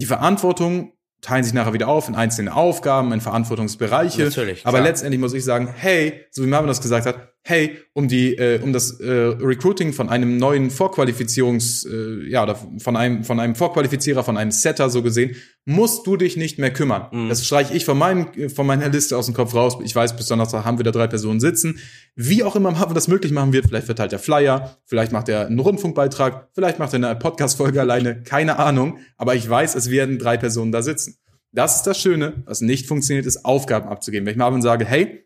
Die 0.00 0.06
Verantwortung 0.06 0.94
teilen 1.20 1.44
sich 1.44 1.52
nachher 1.52 1.74
wieder 1.74 1.88
auf 1.88 2.08
in 2.08 2.14
einzelne 2.14 2.54
Aufgaben, 2.54 3.12
in 3.12 3.20
Verantwortungsbereiche. 3.20 4.24
Natürlich, 4.24 4.64
Aber 4.66 4.78
klar. 4.78 4.88
letztendlich 4.88 5.20
muss 5.20 5.34
ich 5.34 5.44
sagen, 5.44 5.68
hey, 5.76 6.24
so 6.30 6.42
wie 6.42 6.46
Marvin 6.46 6.68
das 6.68 6.80
gesagt 6.80 7.04
hat, 7.06 7.34
hey, 7.42 7.78
um 7.94 8.08
die, 8.08 8.34
äh, 8.36 8.60
um 8.62 8.72
das 8.72 9.00
äh, 9.00 9.10
Recruiting 9.10 9.92
von 9.92 10.08
einem 10.08 10.36
neuen 10.36 10.70
Vorqualifizierungs, 10.70 11.86
äh, 11.86 12.28
ja, 12.28 12.42
oder 12.42 12.58
von 12.78 12.96
einem, 12.96 13.24
von 13.24 13.40
einem 13.40 13.54
Vorqualifizierer, 13.54 14.22
von 14.24 14.36
einem 14.36 14.50
Setter 14.50 14.90
so 14.90 15.02
gesehen, 15.02 15.36
musst 15.64 16.06
du 16.06 16.16
dich 16.16 16.36
nicht 16.36 16.58
mehr 16.58 16.72
kümmern. 16.72 17.08
Mhm. 17.10 17.28
Das 17.28 17.44
streiche 17.44 17.74
ich 17.74 17.84
von 17.84 17.96
meinem, 17.96 18.28
äh, 18.36 18.48
von 18.48 18.66
meiner 18.66 18.88
Liste 18.88 19.16
aus 19.16 19.26
dem 19.26 19.34
Kopf 19.34 19.54
raus. 19.54 19.78
Ich 19.82 19.94
weiß, 19.94 20.16
bis 20.16 20.26
Donnerstag 20.26 20.64
haben 20.64 20.78
wir 20.78 20.84
da 20.84 20.90
drei 20.90 21.06
Personen 21.06 21.40
sitzen. 21.40 21.78
Wie 22.14 22.44
auch 22.44 22.56
immer 22.56 22.70
Marvin 22.70 22.94
das 22.94 23.08
möglich 23.08 23.32
machen 23.32 23.52
wird, 23.52 23.66
vielleicht 23.66 23.86
verteilt 23.86 24.12
er 24.12 24.18
Flyer, 24.18 24.76
vielleicht 24.84 25.12
macht 25.12 25.28
er 25.28 25.46
einen 25.46 25.58
Rundfunkbeitrag, 25.58 26.48
vielleicht 26.54 26.78
macht 26.78 26.92
er 26.92 26.96
eine 26.96 27.16
Podcast-Folge 27.16 27.80
alleine, 27.80 28.22
keine 28.22 28.58
Ahnung. 28.58 28.98
Aber 29.16 29.34
ich 29.34 29.48
weiß, 29.48 29.74
es 29.74 29.90
werden 29.90 30.18
drei 30.18 30.36
Personen 30.36 30.72
da 30.72 30.82
sitzen. 30.82 31.16
Das 31.52 31.76
ist 31.76 31.82
das 31.82 32.00
Schöne. 32.00 32.42
Was 32.46 32.60
nicht 32.60 32.86
funktioniert, 32.86 33.26
ist 33.26 33.44
Aufgaben 33.44 33.88
abzugeben. 33.88 34.26
Wenn 34.26 34.32
ich 34.32 34.38
Marvin 34.38 34.62
sage, 34.62 34.84
hey, 34.84 35.24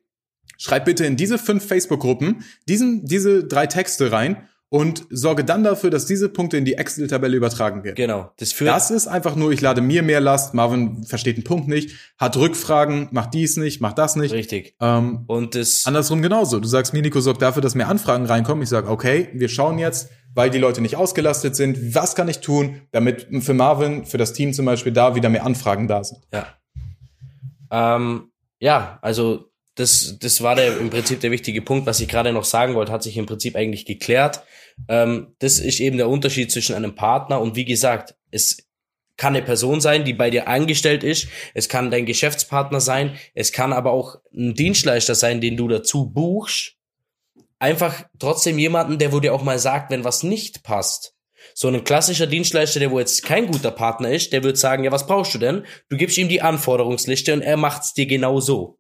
schreib 0.59 0.85
bitte 0.85 1.05
in 1.05 1.17
diese 1.17 1.39
fünf 1.39 1.67
Facebook-Gruppen 1.67 2.45
diesen, 2.69 3.05
diese 3.05 3.45
drei 3.45 3.67
Texte 3.67 4.13
rein 4.13 4.49
und 4.71 5.07
sorge 5.11 5.45
dann 5.45 5.63
dafür, 5.63 5.91
dass 5.91 6.05
diese 6.05 6.29
Punkte 6.29 6.57
in 6.57 6.65
die 6.65 6.75
Excel-Tabelle 6.75 7.37
übertragen 7.37 7.85
werden. 7.85 7.95
Genau. 7.95 8.33
Das 8.39 8.53
führt, 8.53 8.71
Das 8.71 8.91
ist 8.91 9.07
einfach 9.07 9.37
nur, 9.37 9.53
ich 9.53 9.61
lade 9.61 9.81
mir 9.81 10.03
mehr 10.03 10.21
Last, 10.21 10.53
Marvin 10.53 11.05
versteht 11.05 11.37
den 11.37 11.45
Punkt 11.45 11.69
nicht, 11.69 11.91
hat 12.19 12.37
Rückfragen, 12.37 13.09
macht 13.13 13.35
dies 13.35 13.57
nicht, 13.57 13.81
macht 13.81 13.99
das 13.99 14.17
nicht. 14.17 14.33
richtig. 14.33 14.75
Ähm, 14.81 15.25
Und 15.29 15.55
das, 15.55 15.87
andersrum 15.87 16.23
genauso. 16.23 16.59
Du 16.59 16.67
sagst 16.67 16.93
mir, 16.93 17.03
Nico, 17.03 17.21
sorg 17.21 17.39
dafür, 17.39 17.63
dass 17.63 17.77
mehr 17.77 17.89
Anfragen 17.89 18.27
reinkommen. 18.27 18.65
Ich 18.65 18.69
sage, 18.69 18.89
okay, 18.91 19.29
wir 19.35 19.49
schauen 19.49 19.79
jetzt, 19.79 20.09
weil 20.35 20.51
die 20.51 20.59
Leute 20.59 20.81
nicht 20.81 20.97
ausgelastet 20.97 21.55
sind, 21.55 21.95
was 21.95 22.17
kann 22.17 22.27
ich 22.27 22.41
tun, 22.41 22.81
damit 22.91 23.29
für 23.45 23.55
Marvin, 23.55 24.05
für 24.07 24.19
das 24.19 24.33
Team 24.33 24.53
zum 24.53 24.67
Beispiel, 24.67 24.91
da 24.91 25.15
wieder 25.15 25.29
mehr 25.29 25.45
Anfragen 25.47 25.87
da 25.87 26.03
sind. 26.03 26.19
ja. 26.33 26.47
Ähm, 27.71 28.31
ja, 28.61 28.99
also 29.03 29.51
das, 29.75 30.19
das 30.21 30.43
war 30.43 30.55
der, 30.55 30.79
im 30.79 30.91
Prinzip 30.91 31.21
der 31.21 31.31
wichtige 31.31 31.63
Punkt, 31.63 31.87
was 31.87 32.01
ich 32.01 32.09
gerade 32.09 32.33
noch 32.33 32.45
sagen 32.45 32.75
wollte, 32.75 32.93
hat 32.93 33.03
sich 33.03 33.17
im 33.17 33.27
Prinzip 33.27 33.57
eigentlich 33.57 33.87
geklärt. 33.87 34.43
Ähm, 34.89 35.35
das 35.41 35.59
ist 35.59 35.81
eben 35.81 35.97
der 35.97 36.09
Unterschied 36.09 36.51
zwischen 36.53 36.75
einem 36.75 36.95
Partner 36.95 37.41
und 37.41 37.57
wie 37.57 37.65
gesagt, 37.65 38.15
es 38.31 38.59
kann 39.17 39.37
eine 39.37 39.45
Person 39.45 39.81
sein, 39.81 40.05
die 40.05 40.13
bei 40.13 40.31
dir 40.31 40.49
angestellt 40.49 41.05
ist, 41.05 41.29
es 41.55 41.69
kann 41.69 41.91
dein 41.91 42.07
Geschäftspartner 42.07 42.81
sein, 42.81 43.17
es 43.35 43.53
kann 43.53 43.73
aber 43.73 43.93
auch 43.93 44.17
ein 44.33 44.55
Dienstleister 44.55 45.15
sein, 45.15 45.41
den 45.41 45.57
du 45.57 45.69
dazu 45.69 46.11
buchst. 46.11 46.75
Einfach 47.61 48.05
trotzdem 48.19 48.59
jemanden, 48.59 48.99
der 48.99 49.13
wo 49.13 49.21
dir 49.21 49.33
auch 49.33 49.43
mal 49.43 49.59
sagt, 49.59 49.91
wenn 49.91 50.05
was 50.05 50.23
nicht 50.23 50.65
passt. 50.65 51.15
So 51.55 51.69
ein 51.69 51.85
klassischer 51.85 52.27
Dienstleister, 52.27 52.81
der 52.81 52.91
wo 52.91 52.99
jetzt 52.99 53.23
kein 53.23 53.47
guter 53.47 53.71
Partner 53.71 54.11
ist, 54.11 54.33
der 54.33 54.43
wird 54.43 54.59
sagen, 54.59 54.83
ja, 54.83 54.91
was 54.91 55.07
brauchst 55.07 55.35
du 55.35 55.39
denn? 55.39 55.65
Du 55.89 55.97
gibst 55.97 56.19
ihm 56.19 56.29
die 56.29 56.43
Anforderungsliste 56.43 57.33
und 57.33 57.43
er 57.43 57.57
macht's 57.57 57.93
dir 57.95 58.07
genau 58.07 58.41
so. 58.41 58.79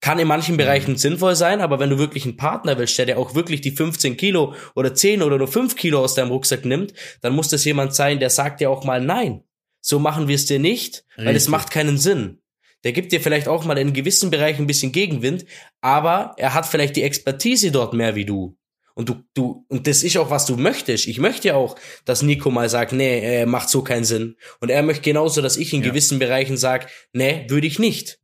Kann 0.00 0.18
in 0.18 0.28
manchen 0.28 0.56
Bereichen 0.56 0.92
mhm. 0.92 0.96
sinnvoll 0.98 1.34
sein, 1.34 1.60
aber 1.60 1.78
wenn 1.80 1.90
du 1.90 1.98
wirklich 1.98 2.24
einen 2.24 2.36
Partner 2.36 2.78
willst, 2.78 2.98
der 2.98 3.06
dir 3.06 3.18
auch 3.18 3.34
wirklich 3.34 3.60
die 3.60 3.70
15 3.70 4.16
Kilo 4.16 4.54
oder 4.74 4.94
10 4.94 5.22
oder 5.22 5.38
nur 5.38 5.48
5 5.48 5.74
Kilo 5.74 6.00
aus 6.00 6.14
deinem 6.14 6.30
Rucksack 6.30 6.64
nimmt, 6.64 6.92
dann 7.22 7.34
muss 7.34 7.48
das 7.48 7.64
jemand 7.64 7.94
sein, 7.94 8.20
der 8.20 8.30
sagt 8.30 8.60
dir 8.60 8.70
auch 8.70 8.84
mal 8.84 9.00
nein. 9.00 9.42
So 9.80 9.98
machen 9.98 10.28
wir 10.28 10.34
es 10.34 10.46
dir 10.46 10.58
nicht, 10.58 11.04
weil 11.16 11.36
es 11.36 11.48
macht 11.48 11.70
keinen 11.70 11.96
Sinn. 11.96 12.40
Der 12.84 12.92
gibt 12.92 13.12
dir 13.12 13.20
vielleicht 13.20 13.48
auch 13.48 13.64
mal 13.64 13.78
in 13.78 13.92
gewissen 13.92 14.30
Bereichen 14.30 14.62
ein 14.62 14.66
bisschen 14.66 14.92
Gegenwind, 14.92 15.44
aber 15.80 16.34
er 16.36 16.54
hat 16.54 16.66
vielleicht 16.66 16.96
die 16.96 17.02
Expertise 17.02 17.70
dort 17.70 17.94
mehr 17.94 18.14
wie 18.14 18.24
du. 18.24 18.56
Und 18.94 19.10
du, 19.10 19.22
du, 19.34 19.66
und 19.68 19.86
das 19.86 20.02
ist 20.02 20.16
auch, 20.16 20.30
was 20.30 20.46
du 20.46 20.56
möchtest. 20.56 21.06
Ich 21.06 21.18
möchte 21.18 21.48
ja 21.48 21.54
auch, 21.54 21.76
dass 22.04 22.22
Nico 22.22 22.50
mal 22.50 22.68
sagt, 22.68 22.92
nee, 22.92 23.42
äh, 23.42 23.44
macht 23.44 23.68
so 23.68 23.82
keinen 23.82 24.04
Sinn. 24.04 24.36
Und 24.60 24.70
er 24.70 24.82
möchte 24.82 25.02
genauso, 25.02 25.42
dass 25.42 25.58
ich 25.58 25.74
in 25.74 25.82
ja. 25.82 25.90
gewissen 25.90 26.18
Bereichen 26.18 26.56
sage, 26.56 26.86
nee, 27.12 27.44
würde 27.48 27.66
ich 27.66 27.78
nicht. 27.78 28.18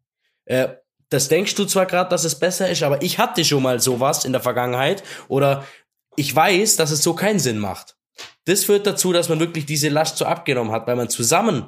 Äh, 0.47 0.69
das 1.13 1.29
denkst 1.29 1.55
du 1.55 1.65
zwar 1.65 1.87
gerade, 1.87 2.09
dass 2.11 2.25
es 2.25 2.39
besser 2.39 2.71
ist, 2.71 2.83
aber 2.83 3.03
ich 3.03 3.19
hatte 3.19 3.45
schon 3.45 3.63
mal 3.63 3.81
sowas 3.81 4.25
in 4.25 4.33
der 4.33 4.41
Vergangenheit 4.41 5.03
oder 5.29 5.65
ich 6.17 6.35
weiß, 6.35 6.77
dass 6.77 6.91
es 6.91 7.03
so 7.03 7.15
keinen 7.15 7.39
Sinn 7.39 7.59
macht. 7.59 7.97
Das 8.45 8.65
führt 8.65 8.87
dazu, 8.87 9.13
dass 9.13 9.29
man 9.29 9.41
wirklich 9.41 9.67
diese 9.67 9.89
Last 9.89 10.19
so 10.19 10.25
abgenommen 10.25 10.73
hat, 10.73 10.87
weil 10.87 10.97
man 10.97 11.09
zusammen 11.09 11.67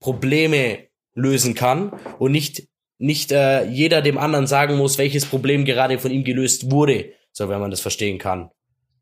Probleme 0.00 0.86
lösen 1.14 1.54
kann 1.54 1.92
und 2.18 2.32
nicht 2.32 2.68
nicht 2.98 3.32
äh, 3.32 3.64
jeder 3.64 4.00
dem 4.00 4.16
anderen 4.16 4.46
sagen 4.46 4.76
muss, 4.76 4.96
welches 4.96 5.26
Problem 5.26 5.64
gerade 5.64 5.98
von 5.98 6.12
ihm 6.12 6.22
gelöst 6.22 6.70
wurde, 6.70 7.12
so 7.32 7.48
wenn 7.48 7.60
man 7.60 7.70
das 7.72 7.80
verstehen 7.80 8.18
kann. 8.18 8.50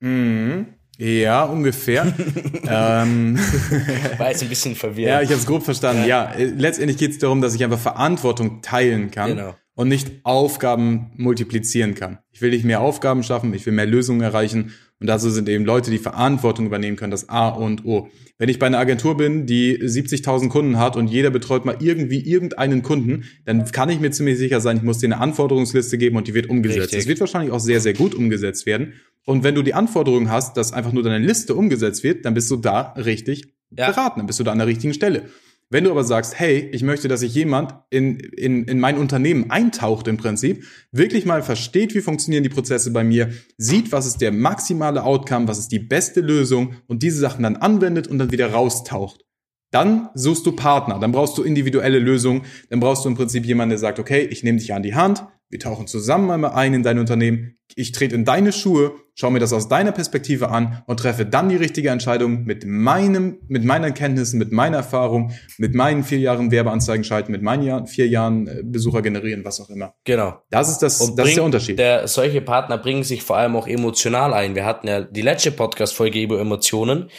Mhm. 0.01 0.75
Ja, 0.97 1.45
ungefähr. 1.45 2.07
ähm, 2.67 3.39
War 4.19 4.31
jetzt 4.31 4.43
ein 4.43 4.49
bisschen 4.49 4.75
verwirrt. 4.75 5.09
Ja, 5.09 5.21
ich 5.21 5.29
habe 5.29 5.39
es 5.39 5.47
grob 5.47 5.65
verstanden. 5.65 6.07
Ja, 6.07 6.35
ja 6.37 6.47
letztendlich 6.57 6.97
geht 6.97 7.11
es 7.11 7.19
darum, 7.19 7.43
dass 7.43 7.55
ich 7.55 7.63
einfach 7.63 7.79
Verantwortung 7.79 8.63
teilen 8.63 9.11
kann. 9.11 9.37
Genau 9.37 9.55
und 9.75 9.89
nicht 9.89 10.11
Aufgaben 10.25 11.13
multiplizieren 11.17 11.95
kann. 11.95 12.19
Ich 12.33 12.43
will 12.43 12.51
nicht 12.51 12.65
mehr 12.65 12.81
Aufgaben 12.81 13.23
schaffen, 13.23 13.55
ich 13.55 13.65
will 13.67 13.73
mehr 13.73 13.87
Lösungen 13.87 14.21
erreichen 14.21 14.73
und 15.01 15.07
dazu 15.07 15.31
sind 15.31 15.49
eben 15.49 15.65
Leute, 15.65 15.91
die 15.91 15.99
Verantwortung 15.99 16.67
übernehmen 16.67 16.97
können, 16.97 17.11
das 17.11 17.31
A 17.31 17.49
und 17.49 17.87
O. 17.87 18.11
Wenn 18.37 18.51
ich 18.51 18.59
bei 18.59 18.67
einer 18.67 18.79
Agentur 18.79 19.17
bin, 19.17 19.47
die 19.47 19.79
70.000 19.79 20.51
Kunden 20.51 20.79
hat 20.79 20.97
und 20.97 21.09
jeder 21.09 21.31
betreut 21.31 21.65
mal 21.65 21.77
irgendwie 21.81 22.21
irgendeinen 22.21 22.83
Kunden, 22.83 23.25
dann 23.47 23.65
kann 23.71 23.89
ich 23.89 23.99
mir 24.01 24.11
ziemlich 24.11 24.37
sicher 24.37 24.61
sein, 24.61 24.77
ich 24.77 24.83
muss 24.83 24.99
dir 24.99 25.07
eine 25.07 25.19
Anforderungsliste 25.19 25.97
geben 25.97 26.17
und 26.17 26.29
die 26.29 26.35
wird 26.35 26.51
umgesetzt. 26.51 26.93
Es 26.93 27.07
wird 27.07 27.21
wahrscheinlich 27.21 27.53
auch 27.53 27.61
sehr, 27.61 27.81
sehr 27.81 27.95
gut 27.95 28.15
umgesetzt 28.15 28.67
werden. 28.67 28.93
Und 29.25 29.43
wenn 29.43 29.55
du 29.55 29.63
die 29.63 29.75
Anforderung 29.75 30.31
hast, 30.31 30.57
dass 30.57 30.73
einfach 30.73 30.93
nur 30.93 31.03
deine 31.03 31.25
Liste 31.25 31.55
umgesetzt 31.55 32.05
wird, 32.05 32.27
dann 32.27 32.35
bist 32.35 32.51
du 32.51 32.57
da 32.57 32.93
richtig 32.97 33.55
ja. 33.77 33.91
beraten, 33.91 34.21
dann 34.21 34.27
bist 34.27 34.39
du 34.39 34.45
da 34.45 34.53
an 34.53 34.59
der 34.59 34.67
richtigen 34.67 34.93
Stelle. 34.93 35.31
Wenn 35.73 35.85
du 35.85 35.91
aber 35.93 36.03
sagst, 36.03 36.37
hey, 36.37 36.69
ich 36.73 36.83
möchte, 36.83 37.07
dass 37.07 37.21
sich 37.21 37.33
jemand 37.33 37.75
in, 37.91 38.19
in, 38.19 38.65
in 38.65 38.81
mein 38.81 38.99
Unternehmen 38.99 39.51
eintaucht 39.53 40.09
im 40.09 40.17
Prinzip, 40.17 40.65
wirklich 40.91 41.27
mal 41.27 41.43
versteht, 41.45 41.95
wie 41.95 42.01
funktionieren 42.01 42.43
die 42.43 42.49
Prozesse 42.49 42.93
bei 42.93 43.05
mir, 43.05 43.31
sieht, 43.57 43.93
was 43.93 44.07
ist 44.07 44.21
der 44.21 44.33
maximale 44.33 45.05
Outcome, 45.05 45.47
was 45.47 45.61
ist 45.61 45.71
die 45.71 45.79
beste 45.79 46.23
Lösung 46.23 46.75
und 46.89 47.05
diese 47.05 47.21
Sachen 47.21 47.45
dann 47.45 47.55
anwendet 47.55 48.09
und 48.09 48.19
dann 48.19 48.33
wieder 48.33 48.51
raustaucht. 48.51 49.25
Dann 49.71 50.09
suchst 50.15 50.45
du 50.45 50.53
Partner, 50.53 50.99
dann 50.99 51.13
brauchst 51.13 51.39
du 51.39 51.45
individuelle 51.45 52.01
Lösungen, 52.01 52.43
dann 52.69 52.81
brauchst 52.81 53.05
du 53.05 53.09
im 53.09 53.15
Prinzip 53.15 53.47
jemanden, 53.47 53.71
der 53.71 53.79
sagt, 53.79 54.01
okay, 54.01 54.23
ich 54.23 54.43
nehme 54.43 54.59
dich 54.59 54.75
an 54.75 54.83
die 54.83 54.97
Hand, 54.97 55.25
wir 55.51 55.59
tauchen 55.59 55.89
zusammen 55.89 56.31
einmal 56.31 56.53
ein 56.53 56.75
in 56.75 56.83
dein 56.85 57.01
Unternehmen. 57.01 57.57
Ich 57.75 57.91
trete 57.91 58.15
in 58.15 58.25
deine 58.25 58.53
Schuhe, 58.53 58.93
schaue 59.15 59.33
mir 59.33 59.41
das 59.41 59.53
aus 59.53 59.69
deiner 59.69 59.91
Perspektive 59.91 60.49
an 60.49 60.83
und 60.87 61.01
treffe 61.01 61.27
dann 61.27 61.49
die 61.49 61.57
richtige 61.57 61.91
Entscheidung 61.91 62.45
mit 62.45 62.65
meinem, 62.65 63.39
mit 63.49 63.65
meinen 63.65 63.93
Kenntnissen, 63.93 64.39
mit 64.39 64.53
meiner 64.53 64.79
Erfahrung, 64.79 65.33
mit 65.59 65.75
meinen 65.75 66.05
vier 66.05 66.19
Jahren 66.19 66.53
Werbeanzeigen 66.53 67.03
schalten, 67.05 67.33
mit 67.33 67.43
meinen 67.43 67.65
Jahren, 67.65 67.87
vier 67.89 68.07
Jahren 68.07 68.47
äh, 68.47 68.63
Besucher 68.65 69.03
generieren, 69.03 69.45
was 69.45 69.61
auch 69.61 69.71
immer. 69.71 69.95
Genau. 70.05 70.41
Das 70.51 70.71
ist 70.71 70.79
das, 70.79 71.01
und 71.01 71.19
das 71.19 71.29
ist 71.29 71.37
der 71.37 71.45
Unterschied. 71.45 71.79
Der, 71.79 72.07
solche 72.07 72.41
Partner 72.41 72.79
bringen 72.79 73.03
sich 73.03 73.23
vor 73.25 73.37
allem 73.37 73.57
auch 73.57 73.67
emotional 73.67 74.33
ein. 74.33 74.55
Wir 74.55 74.65
hatten 74.65 74.87
ja 74.87 75.03
die 75.03 75.23
letzte 75.23 75.51
Podcast-Folge 75.51 76.23
über 76.23 76.41
Emotionen 76.41 77.11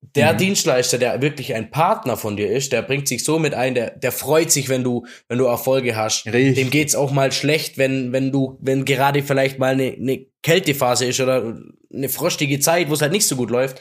der 0.00 0.32
mhm. 0.32 0.38
Dienstleister, 0.38 0.98
der 0.98 1.20
wirklich 1.22 1.54
ein 1.54 1.70
Partner 1.70 2.16
von 2.16 2.36
dir 2.36 2.50
ist, 2.50 2.72
der 2.72 2.82
bringt 2.82 3.08
sich 3.08 3.24
so 3.24 3.38
mit 3.38 3.54
ein, 3.54 3.74
der, 3.74 3.90
der 3.90 4.12
freut 4.12 4.50
sich, 4.50 4.68
wenn 4.68 4.84
du, 4.84 5.06
wenn 5.28 5.38
du 5.38 5.44
Erfolge 5.44 5.96
hast. 5.96 6.26
Richtig. 6.26 6.54
Dem 6.54 6.70
geht's 6.70 6.94
auch 6.94 7.10
mal 7.10 7.32
schlecht, 7.32 7.78
wenn, 7.78 8.12
wenn 8.12 8.32
du, 8.32 8.58
wenn 8.60 8.84
gerade 8.84 9.22
vielleicht 9.22 9.58
mal 9.58 9.72
eine, 9.72 9.92
eine 9.92 10.26
Kältephase 10.42 11.06
ist 11.06 11.20
oder 11.20 11.58
eine 11.92 12.08
frostige 12.08 12.60
Zeit, 12.60 12.88
wo 12.88 12.94
es 12.94 13.02
halt 13.02 13.12
nicht 13.12 13.26
so 13.26 13.36
gut 13.36 13.50
läuft. 13.50 13.80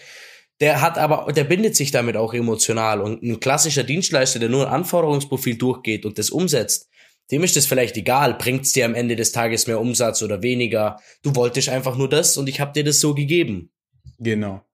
Der 0.61 0.81
hat 0.81 0.97
aber, 0.97 1.31
der 1.33 1.43
bindet 1.43 1.75
sich 1.75 1.91
damit 1.91 2.15
auch 2.15 2.33
emotional. 2.33 3.01
Und 3.01 3.21
ein 3.21 3.39
klassischer 3.39 3.83
Dienstleister, 3.83 4.39
der 4.39 4.49
nur 4.49 4.67
ein 4.67 4.73
Anforderungsprofil 4.73 5.57
durchgeht 5.57 6.05
und 6.05 6.17
das 6.17 6.29
umsetzt, 6.29 6.89
dem 7.31 7.43
ist 7.43 7.55
das 7.55 7.65
vielleicht 7.65 7.97
egal, 7.97 8.35
bringt's 8.35 8.71
dir 8.71 8.85
am 8.85 8.95
Ende 8.95 9.15
des 9.15 9.31
Tages 9.31 9.67
mehr 9.67 9.81
Umsatz 9.81 10.21
oder 10.21 10.41
weniger. 10.43 10.99
Du 11.23 11.35
wolltest 11.35 11.69
einfach 11.69 11.97
nur 11.97 12.07
das 12.07 12.37
und 12.37 12.47
ich 12.47 12.59
habe 12.59 12.71
dir 12.73 12.83
das 12.83 12.99
so 12.99 13.15
gegeben. 13.15 13.71
Genau. 14.19 14.64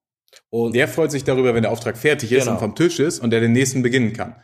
Und 0.50 0.76
der 0.76 0.88
freut 0.88 1.12
sich 1.12 1.24
darüber, 1.24 1.54
wenn 1.54 1.64
der 1.64 1.72
Auftrag 1.72 1.98
fertig 1.98 2.32
ist 2.32 2.42
genau. 2.42 2.54
und 2.54 2.60
vom 2.60 2.76
Tisch 2.76 3.00
ist 3.00 3.20
und 3.20 3.32
der 3.32 3.40
den 3.40 3.54
nächsten 3.54 3.82
beginnen 3.82 4.14
kann. 4.14 4.36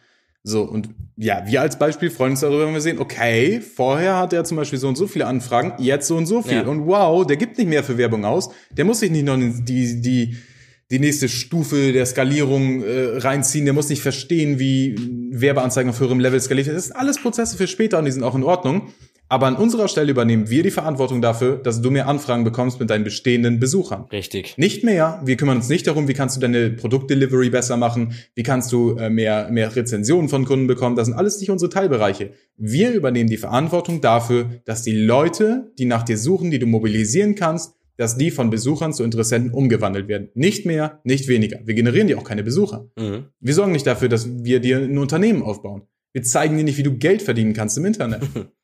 So, 0.43 0.63
und 0.63 0.89
ja, 1.17 1.43
wir 1.45 1.62
als 1.62 1.78
Beispiel 1.78 2.10
freuen 2.10 2.32
uns 2.32 2.39
darüber, 2.39 2.65
wenn 2.65 2.73
wir 2.73 2.80
sehen, 2.80 3.00
okay, 3.00 3.60
vorher 3.60 4.17
hat 4.17 4.32
er 4.32 4.45
zum 4.45 4.56
Beispiel 4.56 4.80
so 4.80 4.88
und 4.88 4.95
so 4.95 5.06
viele 5.06 5.26
Anfragen, 5.26 5.73
jetzt 5.78 6.08
so 6.08 6.15
und 6.15 6.26
so 6.26 6.41
viel. 6.41 6.60
Ja. 6.60 6.65
Und 6.65 6.88
wow, 6.88 7.26
der 7.28 7.36
gibt 7.36 7.58
nicht 7.58 7.67
mehr 7.67 7.84
für 7.84 7.97
Werbung 7.97 8.23
aus. 8.23 8.50
Der 8.71 8.86
muss 8.86 9.02
sich 9.02 9.12
nicht 9.12 9.26
noch 9.26 9.36
die, 9.38 10.02
die, 10.02 10.38
die 10.89 11.00
nächste 11.00 11.28
Stufe 11.28 11.91
der 11.91 12.06
Skalierung 12.06 12.82
äh, 12.82 13.17
reinziehen. 13.17 13.65
Der 13.65 13.73
muss 13.73 13.89
nicht 13.89 14.02
verstehen, 14.02 14.58
wie 14.58 14.95
Werbeanzeigen 15.32 15.89
auf 15.89 16.00
höherem 16.00 16.21
Level 16.21 16.39
skaliert 16.39 16.67
werden. 16.67 16.78
Das 16.78 16.86
sind 16.86 16.95
alles 16.95 17.21
Prozesse 17.21 17.58
für 17.58 17.67
später 17.67 18.00
und 18.00 18.06
die 18.06 18.12
sind 18.12 18.23
auch 18.23 18.36
in 18.36 18.43
Ordnung. 18.43 18.93
Aber 19.29 19.47
an 19.47 19.55
unserer 19.55 19.87
Stelle 19.87 20.11
übernehmen 20.11 20.49
wir 20.49 20.63
die 20.63 20.71
Verantwortung 20.71 21.21
dafür, 21.21 21.57
dass 21.57 21.81
du 21.81 21.91
mehr 21.91 22.07
Anfragen 22.07 22.43
bekommst 22.43 22.79
mit 22.79 22.89
deinen 22.89 23.03
bestehenden 23.03 23.59
Besuchern. 23.59 24.05
Richtig. 24.11 24.57
Nicht 24.57 24.83
mehr. 24.83 25.21
Wir 25.25 25.35
kümmern 25.35 25.57
uns 25.57 25.67
nicht 25.67 25.85
darum, 25.87 26.07
wie 26.07 26.13
kannst 26.13 26.37
du 26.37 26.39
deine 26.39 26.69
Produktdelivery 26.69 27.49
besser 27.49 27.75
machen, 27.75 28.13
wie 28.35 28.43
kannst 28.43 28.71
du 28.71 28.95
äh, 28.95 29.09
mehr, 29.09 29.49
mehr 29.51 29.75
Rezensionen 29.75 30.29
von 30.29 30.45
Kunden 30.45 30.67
bekommen. 30.67 30.95
Das 30.95 31.07
sind 31.07 31.15
alles 31.15 31.39
nicht 31.39 31.49
unsere 31.49 31.69
Teilbereiche. 31.69 32.31
Wir 32.55 32.93
übernehmen 32.93 33.29
die 33.29 33.37
Verantwortung 33.37 33.99
dafür, 34.01 34.49
dass 34.65 34.83
die 34.83 34.95
Leute, 34.95 35.71
die 35.77 35.85
nach 35.85 36.03
dir 36.03 36.17
suchen, 36.17 36.49
die 36.49 36.59
du 36.59 36.65
mobilisieren 36.65 37.35
kannst, 37.35 37.73
dass 37.97 38.17
die 38.17 38.31
von 38.31 38.49
Besuchern 38.49 38.93
zu 38.93 39.03
Interessenten 39.03 39.51
umgewandelt 39.51 40.07
werden. 40.07 40.29
Nicht 40.35 40.65
mehr, 40.65 41.01
nicht 41.03 41.27
weniger. 41.27 41.59
Wir 41.65 41.73
generieren 41.73 42.07
dir 42.07 42.17
auch 42.17 42.23
keine 42.23 42.43
Besucher. 42.43 42.89
Mhm. 42.97 43.25
Wir 43.39 43.53
sorgen 43.53 43.71
nicht 43.71 43.87
dafür, 43.87 44.07
dass 44.07 44.43
wir 44.43 44.59
dir 44.59 44.77
ein 44.77 44.97
Unternehmen 44.97 45.41
aufbauen. 45.41 45.81
Wir 46.13 46.23
zeigen 46.23 46.57
dir 46.57 46.63
nicht, 46.63 46.77
wie 46.77 46.83
du 46.83 46.97
Geld 46.97 47.21
verdienen 47.21 47.53
kannst 47.53 47.77
im 47.77 47.85
Internet. 47.85 48.21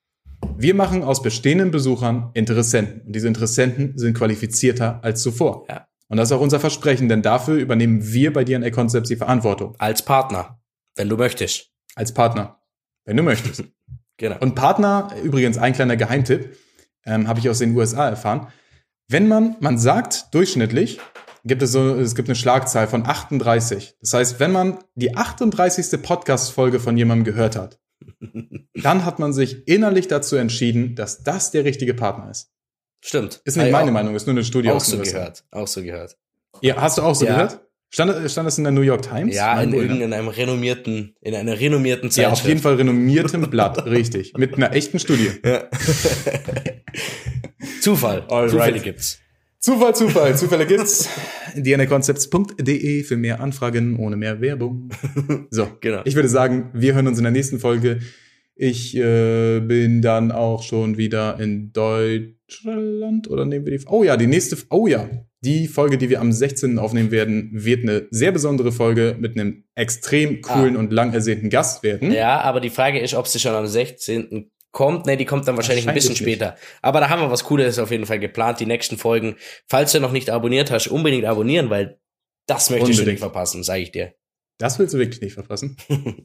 Wir 0.58 0.76
machen 0.76 1.04
aus 1.04 1.22
bestehenden 1.22 1.72
Besuchern 1.72 2.32
Interessenten. 2.34 3.02
Und 3.06 3.16
diese 3.16 3.28
Interessenten 3.28 3.98
sind 3.98 4.18
qualifizierter 4.18 5.04
als 5.04 5.22
zuvor. 5.22 5.66
Ja. 5.70 5.88
Und 6.08 6.18
das 6.18 6.30
ist 6.30 6.32
auch 6.34 6.42
unser 6.42 6.60
Versprechen, 6.60 7.10
denn 7.10 7.22
dafür 7.22 7.56
übernehmen 7.56 8.14
wir 8.14 8.32
bei 8.34 8.44
dir 8.44 8.58
an 8.58 8.64
A-Concepts 8.64 9.10
die 9.10 9.16
Verantwortung. 9.16 9.76
Als 9.80 10.04
Partner, 10.04 10.62
wenn 10.96 11.10
du 11.10 11.18
möchtest. 11.18 11.72
Als 11.96 12.14
Partner, 12.14 12.62
wenn 13.06 13.18
du 13.18 13.24
möchtest. 13.24 13.64
genau. 14.18 14.38
Und 14.40 14.56
Partner, 14.56 15.10
übrigens 15.24 15.58
ein 15.58 15.74
kleiner 15.74 15.98
Geheimtipp, 15.98 16.56
ähm, 17.06 17.28
habe 17.28 17.40
ich 17.40 17.50
aus 17.50 17.60
den 17.60 17.76
USA 17.76 18.10
erfahren. 18.10 18.48
Wenn 19.10 19.28
man, 19.28 19.56
man 19.60 19.78
sagt 19.78 20.34
durchschnittlich, 20.34 21.00
gibt 21.46 21.62
es 21.62 21.72
so, 21.72 21.96
es 21.96 22.16
gibt 22.16 22.30
eine 22.30 22.36
Schlagzahl 22.36 22.88
von 22.88 23.06
38. 23.06 23.98
Das 24.00 24.14
heißt, 24.14 24.40
wenn 24.40 24.52
man 24.52 24.80
die 24.96 25.16
38. 25.16 26.02
Podcast-Folge 26.02 26.80
von 26.80 26.96
jemandem 26.96 27.26
gehört 27.26 27.56
hat, 27.56 27.80
dann 28.74 29.06
hat 29.06 29.20
man 29.20 29.34
sich 29.34 29.68
innerlich 29.68 30.08
dazu 30.08 30.36
entschieden, 30.36 30.96
dass 30.96 31.24
das 31.24 31.52
der 31.52 31.66
richtige 31.66 31.94
Partner 31.94 32.32
ist. 32.32 32.52
Stimmt. 33.02 33.42
Ist 33.44 33.58
nicht 33.58 33.72
meine 33.72 33.92
Meinung, 33.92 34.16
ist 34.16 34.28
nur 34.28 34.34
eine 34.34 34.46
Studie 34.46 34.70
auch 34.70 34.80
so 34.80 34.98
gehört. 34.98 35.44
Auch 35.52 35.68
so 35.68 35.84
gehört. 35.84 36.18
Ja, 36.62 36.82
hast 36.82 36.98
du 36.98 37.02
auch 37.02 37.16
so 37.16 37.26
ja. 37.26 37.34
gehört? 37.34 37.60
Stand, 37.90 38.32
stand 38.32 38.48
das 38.48 38.58
in 38.58 38.64
der 38.64 38.72
New 38.72 38.82
York 38.82 39.04
Times? 39.04 39.36
Ja, 39.36 39.62
in 39.62 39.72
irgendeinem 39.72 40.28
renommierten, 40.28 41.16
in 41.22 41.36
einer 41.36 41.60
renommierten 41.60 42.10
Zeitschrift. 42.10 42.38
Ja, 42.38 42.42
auf 42.42 42.48
jeden 42.48 42.60
Fall 42.60 42.76
renommiertem 42.76 43.42
Blatt, 43.52 43.86
richtig. 43.86 44.34
Mit 44.36 44.56
einer 44.56 44.74
echten 44.74 44.98
Studie. 44.98 45.30
Ja. 45.46 45.70
Zufall. 47.82 48.26
All 48.30 48.50
Zufälle 48.50 48.80
gibt's. 48.80 49.20
Zufall, 49.64 49.96
Zufall, 49.96 50.36
Zufälle 50.36 50.66
gibt's. 50.66 51.08
dnaconcepts.de 51.56 53.04
für 53.04 53.16
mehr 53.16 53.40
Anfragen 53.40 53.98
ohne 53.98 54.18
mehr 54.18 54.42
Werbung. 54.42 54.90
So, 55.52 55.70
genau. 55.80 56.02
Ich 56.04 56.16
würde 56.16 56.28
sagen, 56.28 56.70
wir 56.74 56.96
hören 56.96 57.08
uns 57.08 57.18
in 57.18 57.24
der 57.24 57.32
nächsten 57.32 57.60
Folge. 57.60 58.00
Ich 58.56 58.94
äh, 58.98 59.62
bin 59.62 60.02
dann 60.02 60.34
auch 60.34 60.64
schon 60.64 60.98
wieder 60.98 61.40
in 61.40 61.72
Deutschland 61.72 63.30
oder 63.30 63.46
nehmen 63.46 63.66
wir 63.66 63.78
die? 63.78 63.86
Oh 63.88 64.04
ja, 64.04 64.18
die 64.18 64.28
nächste. 64.28 64.58
Oh 64.70 64.86
ja, 64.86 65.10
die 65.40 65.68
Folge, 65.68 65.98
die 65.98 66.10
wir 66.10 66.20
am 66.20 66.34
16. 66.34 66.78
aufnehmen 66.78 67.12
werden, 67.12 67.52
wird 67.54 67.84
eine 67.84 68.08
sehr 68.12 68.34
besondere 68.34 68.74
Folge 68.74 69.16
mit 69.18 69.40
einem 69.40 69.64
extrem 69.76 70.42
coolen 70.42 70.76
ah. 70.76 70.80
und 70.80 70.92
lang 70.92 71.14
ersehnten 71.14 71.50
Gast 71.50 71.84
werden. 71.84 72.12
Ja, 72.12 72.42
aber 72.42 72.60
die 72.60 72.70
Frage 72.70 73.00
ist, 73.00 73.14
ob 73.14 73.28
sie 73.28 73.40
schon 73.40 73.56
am 73.56 73.68
16 73.68 74.52
kommt. 74.74 75.06
Ne, 75.06 75.16
die 75.16 75.24
kommt 75.24 75.48
dann 75.48 75.56
wahrscheinlich, 75.56 75.88
ein 75.88 75.94
bisschen 75.94 76.18
später. 76.18 76.58
Aber 76.82 77.00
da 77.00 77.10
haben 77.10 77.22
wir 77.22 77.32
was 77.32 77.46
Cooles 77.46 77.80
auf 77.80 77.92
jeden 77.92 78.06
Fall 78.06 78.20
geplant, 78.20 78.60
die 78.60 78.66
nächsten 78.66 78.98
Folgen. 78.98 79.38
Falls 79.70 79.94
du 79.94 80.02
noch 80.02 80.12
nicht 80.12 80.30
abonniert 80.30 80.70
hast, 80.72 80.88
unbedingt 80.88 81.24
abonnieren, 81.24 81.70
weil 81.70 82.02
das 82.48 82.70
möchte 82.70 82.92
ich 82.92 83.06
nicht 83.06 83.20
verpassen, 83.20 83.64
sage 83.64 83.84
ich 83.84 83.92
dir. 83.92 84.14
Das 84.60 84.78
willst 84.78 84.94
du 84.94 84.98
wirklich 84.98 85.22
nicht 85.22 85.34
verpassen. 85.34 85.78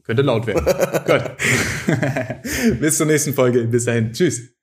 Könnte 0.03 0.21
laut 0.21 0.45
werden. 0.45 0.63
Gut. 1.05 2.79
Bis 2.79 2.97
zur 2.97 3.07
nächsten 3.07 3.33
Folge. 3.33 3.63
Bis 3.65 3.85
dahin. 3.85 4.11
Tschüss. 4.11 4.58